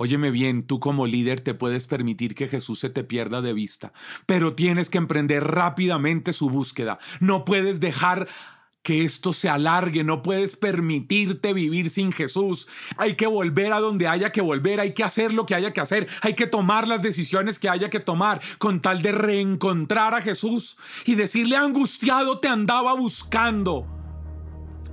Óyeme 0.00 0.30
bien, 0.30 0.62
tú 0.62 0.78
como 0.78 1.08
líder 1.08 1.40
te 1.40 1.54
puedes 1.54 1.88
permitir 1.88 2.36
que 2.36 2.46
Jesús 2.46 2.78
se 2.78 2.88
te 2.88 3.02
pierda 3.02 3.42
de 3.42 3.52
vista, 3.52 3.92
pero 4.26 4.54
tienes 4.54 4.90
que 4.90 4.98
emprender 4.98 5.42
rápidamente 5.42 6.32
su 6.32 6.50
búsqueda. 6.50 7.00
No 7.18 7.44
puedes 7.44 7.80
dejar 7.80 8.28
que 8.84 9.02
esto 9.02 9.32
se 9.32 9.48
alargue, 9.48 10.04
no 10.04 10.22
puedes 10.22 10.54
permitirte 10.54 11.52
vivir 11.52 11.90
sin 11.90 12.12
Jesús. 12.12 12.68
Hay 12.96 13.14
que 13.14 13.26
volver 13.26 13.72
a 13.72 13.80
donde 13.80 14.06
haya 14.06 14.30
que 14.30 14.40
volver, 14.40 14.78
hay 14.78 14.94
que 14.94 15.02
hacer 15.02 15.34
lo 15.34 15.46
que 15.46 15.56
haya 15.56 15.72
que 15.72 15.80
hacer, 15.80 16.06
hay 16.22 16.34
que 16.34 16.46
tomar 16.46 16.86
las 16.86 17.02
decisiones 17.02 17.58
que 17.58 17.68
haya 17.68 17.90
que 17.90 17.98
tomar 17.98 18.40
con 18.58 18.80
tal 18.80 19.02
de 19.02 19.10
reencontrar 19.10 20.14
a 20.14 20.22
Jesús 20.22 20.76
y 21.06 21.16
decirle 21.16 21.56
angustiado 21.56 22.38
te 22.38 22.46
andaba 22.46 22.94
buscando. 22.94 23.84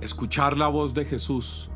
Escuchar 0.00 0.56
la 0.58 0.66
voz 0.66 0.94
de 0.94 1.04
Jesús 1.04 1.70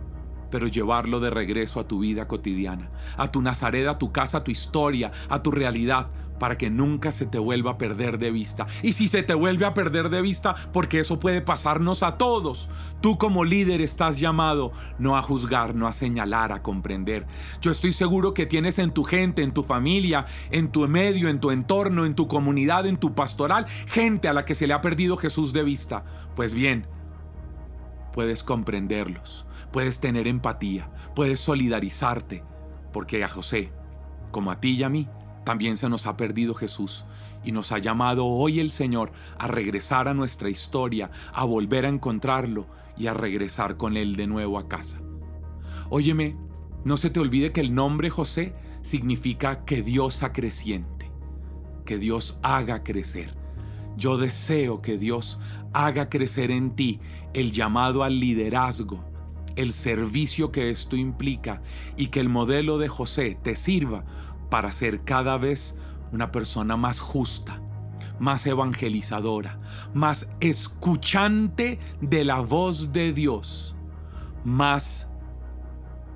pero 0.50 0.66
llevarlo 0.66 1.20
de 1.20 1.30
regreso 1.30 1.80
a 1.80 1.86
tu 1.86 2.00
vida 2.00 2.28
cotidiana, 2.28 2.90
a 3.16 3.30
tu 3.30 3.42
Nazaret, 3.42 3.86
a 3.88 3.98
tu 3.98 4.12
casa, 4.12 4.38
a 4.38 4.44
tu 4.44 4.50
historia, 4.50 5.10
a 5.28 5.42
tu 5.42 5.50
realidad, 5.50 6.08
para 6.40 6.58
que 6.58 6.70
nunca 6.70 7.12
se 7.12 7.26
te 7.26 7.38
vuelva 7.38 7.72
a 7.72 7.78
perder 7.78 8.18
de 8.18 8.32
vista. 8.32 8.66
Y 8.82 8.94
si 8.94 9.06
se 9.06 9.22
te 9.22 9.34
vuelve 9.34 9.66
a 9.66 9.74
perder 9.74 10.08
de 10.08 10.22
vista, 10.22 10.56
porque 10.72 11.00
eso 11.00 11.20
puede 11.20 11.42
pasarnos 11.42 12.02
a 12.02 12.16
todos, 12.16 12.68
tú 13.00 13.18
como 13.18 13.44
líder 13.44 13.82
estás 13.82 14.18
llamado 14.18 14.72
no 14.98 15.16
a 15.16 15.22
juzgar, 15.22 15.74
no 15.74 15.86
a 15.86 15.92
señalar, 15.92 16.50
a 16.50 16.62
comprender. 16.62 17.26
Yo 17.60 17.70
estoy 17.70 17.92
seguro 17.92 18.34
que 18.34 18.46
tienes 18.46 18.78
en 18.78 18.90
tu 18.90 19.04
gente, 19.04 19.42
en 19.42 19.52
tu 19.52 19.62
familia, 19.62 20.24
en 20.50 20.72
tu 20.72 20.88
medio, 20.88 21.28
en 21.28 21.40
tu 21.40 21.50
entorno, 21.50 22.06
en 22.06 22.14
tu 22.14 22.26
comunidad, 22.26 22.86
en 22.86 22.96
tu 22.96 23.14
pastoral, 23.14 23.66
gente 23.86 24.26
a 24.26 24.32
la 24.32 24.46
que 24.46 24.54
se 24.54 24.66
le 24.66 24.72
ha 24.72 24.80
perdido 24.80 25.18
Jesús 25.18 25.52
de 25.52 25.62
vista. 25.62 26.04
Pues 26.34 26.54
bien, 26.54 26.86
puedes 28.14 28.42
comprenderlos, 28.42 29.46
puedes 29.72 30.00
tener 30.00 30.26
empatía, 30.26 30.90
puedes 31.14 31.40
solidarizarte, 31.40 32.42
porque 32.92 33.24
a 33.24 33.28
José, 33.28 33.72
como 34.30 34.50
a 34.50 34.60
ti 34.60 34.76
y 34.76 34.82
a 34.82 34.88
mí, 34.88 35.08
también 35.44 35.76
se 35.76 35.88
nos 35.88 36.06
ha 36.06 36.16
perdido 36.16 36.54
Jesús 36.54 37.06
y 37.44 37.52
nos 37.52 37.72
ha 37.72 37.78
llamado 37.78 38.26
hoy 38.26 38.60
el 38.60 38.70
Señor 38.70 39.12
a 39.38 39.46
regresar 39.46 40.08
a 40.08 40.14
nuestra 40.14 40.50
historia, 40.50 41.10
a 41.32 41.44
volver 41.44 41.86
a 41.86 41.88
encontrarlo 41.88 42.66
y 42.96 43.06
a 43.06 43.14
regresar 43.14 43.76
con 43.76 43.96
Él 43.96 44.16
de 44.16 44.26
nuevo 44.26 44.58
a 44.58 44.68
casa. 44.68 45.00
Óyeme, 45.88 46.36
no 46.84 46.96
se 46.96 47.10
te 47.10 47.20
olvide 47.20 47.52
que 47.52 47.60
el 47.60 47.74
nombre 47.74 48.10
José 48.10 48.54
significa 48.82 49.64
que 49.64 49.82
Dios 49.82 50.22
acreciente, 50.22 51.10
que 51.84 51.98
Dios 51.98 52.38
haga 52.42 52.82
crecer. 52.82 53.36
Yo 53.96 54.16
deseo 54.16 54.80
que 54.80 54.98
Dios 54.98 55.38
haga 55.72 56.08
crecer 56.08 56.50
en 56.50 56.76
ti 56.76 57.00
el 57.34 57.52
llamado 57.52 58.04
al 58.04 58.20
liderazgo, 58.20 59.04
el 59.56 59.72
servicio 59.72 60.52
que 60.52 60.70
esto 60.70 60.96
implica 60.96 61.62
y 61.96 62.08
que 62.08 62.20
el 62.20 62.28
modelo 62.28 62.78
de 62.78 62.88
José 62.88 63.38
te 63.42 63.56
sirva 63.56 64.04
para 64.50 64.72
ser 64.72 65.04
cada 65.04 65.38
vez 65.38 65.76
una 66.12 66.32
persona 66.32 66.76
más 66.76 67.00
justa, 67.00 67.62
más 68.18 68.46
evangelizadora, 68.46 69.60
más 69.94 70.30
escuchante 70.40 71.78
de 72.00 72.24
la 72.24 72.40
voz 72.40 72.92
de 72.92 73.12
Dios, 73.12 73.76
más 74.44 75.10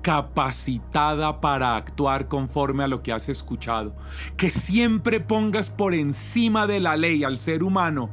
capacitada 0.01 1.41
para 1.41 1.75
actuar 1.75 2.27
conforme 2.27 2.83
a 2.83 2.87
lo 2.87 3.01
que 3.01 3.11
has 3.11 3.27
escuchado. 3.27 3.95
Que 4.37 4.51
siempre 4.51 5.19
pongas 5.19 5.69
por 5.69 5.95
encima 5.95 6.67
de 6.67 6.79
la 6.79 6.95
ley 6.95 7.23
al 7.23 7.39
ser 7.39 7.63
humano 7.63 8.11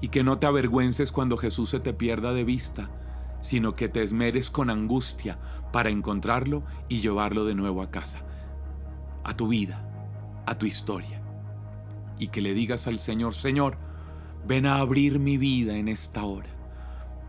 y 0.00 0.08
que 0.08 0.22
no 0.22 0.38
te 0.38 0.46
avergüences 0.46 1.10
cuando 1.10 1.36
Jesús 1.36 1.70
se 1.70 1.80
te 1.80 1.92
pierda 1.92 2.32
de 2.32 2.44
vista, 2.44 2.90
sino 3.40 3.74
que 3.74 3.88
te 3.88 4.02
esmeres 4.02 4.50
con 4.50 4.70
angustia 4.70 5.38
para 5.72 5.90
encontrarlo 5.90 6.64
y 6.88 7.00
llevarlo 7.00 7.44
de 7.44 7.54
nuevo 7.54 7.82
a 7.82 7.90
casa, 7.90 8.22
a 9.24 9.36
tu 9.36 9.48
vida, 9.48 9.84
a 10.46 10.58
tu 10.58 10.66
historia. 10.66 11.22
Y 12.18 12.28
que 12.28 12.40
le 12.40 12.54
digas 12.54 12.86
al 12.86 12.98
Señor, 12.98 13.34
Señor, 13.34 13.78
ven 14.46 14.66
a 14.66 14.76
abrir 14.76 15.18
mi 15.18 15.36
vida 15.36 15.76
en 15.76 15.88
esta 15.88 16.24
hora. 16.24 16.48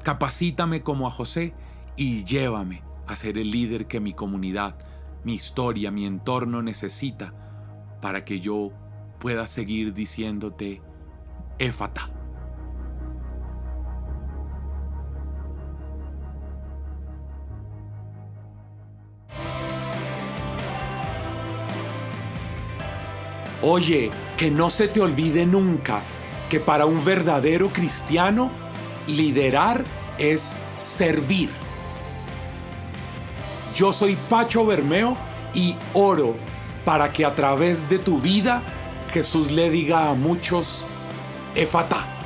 Capacítame 0.04 0.82
como 0.82 1.06
a 1.06 1.12
José 1.12 1.54
y 1.96 2.24
llévame 2.24 2.82
a 3.08 3.16
ser 3.16 3.38
el 3.38 3.52
líder 3.52 3.88
que 3.88 4.00
mi 4.00 4.14
comunidad, 4.14 4.78
mi 5.24 5.34
historia, 5.34 5.92
mi 5.92 6.06
entorno 6.06 6.62
necesita 6.62 7.34
para 8.02 8.24
que 8.24 8.40
yo 8.40 8.72
pueda 9.20 9.48
seguir 9.48 9.94
diciéndote, 9.94 10.82
Éfata. 11.58 12.19
Oye, 23.62 24.12
que 24.38 24.50
no 24.50 24.70
se 24.70 24.88
te 24.88 25.02
olvide 25.02 25.46
nunca 25.46 26.02
que 26.50 26.60
para 26.60 26.86
un 26.86 27.04
verdadero 27.06 27.70
cristiano, 27.70 28.52
liderar 29.08 29.84
es 30.18 30.60
servir. 30.78 31.50
Yo 33.76 33.94
soy 33.94 34.18
Pacho 34.28 34.66
Bermeo 34.66 35.16
y 35.54 35.76
oro 35.94 36.36
para 36.84 37.14
que 37.14 37.24
a 37.24 37.36
través 37.36 37.88
de 37.88 38.00
tu 38.00 38.20
vida 38.20 38.64
Jesús 39.14 39.52
le 39.52 39.70
diga 39.70 40.10
a 40.10 40.14
muchos, 40.16 40.86
Efata. 41.56 42.19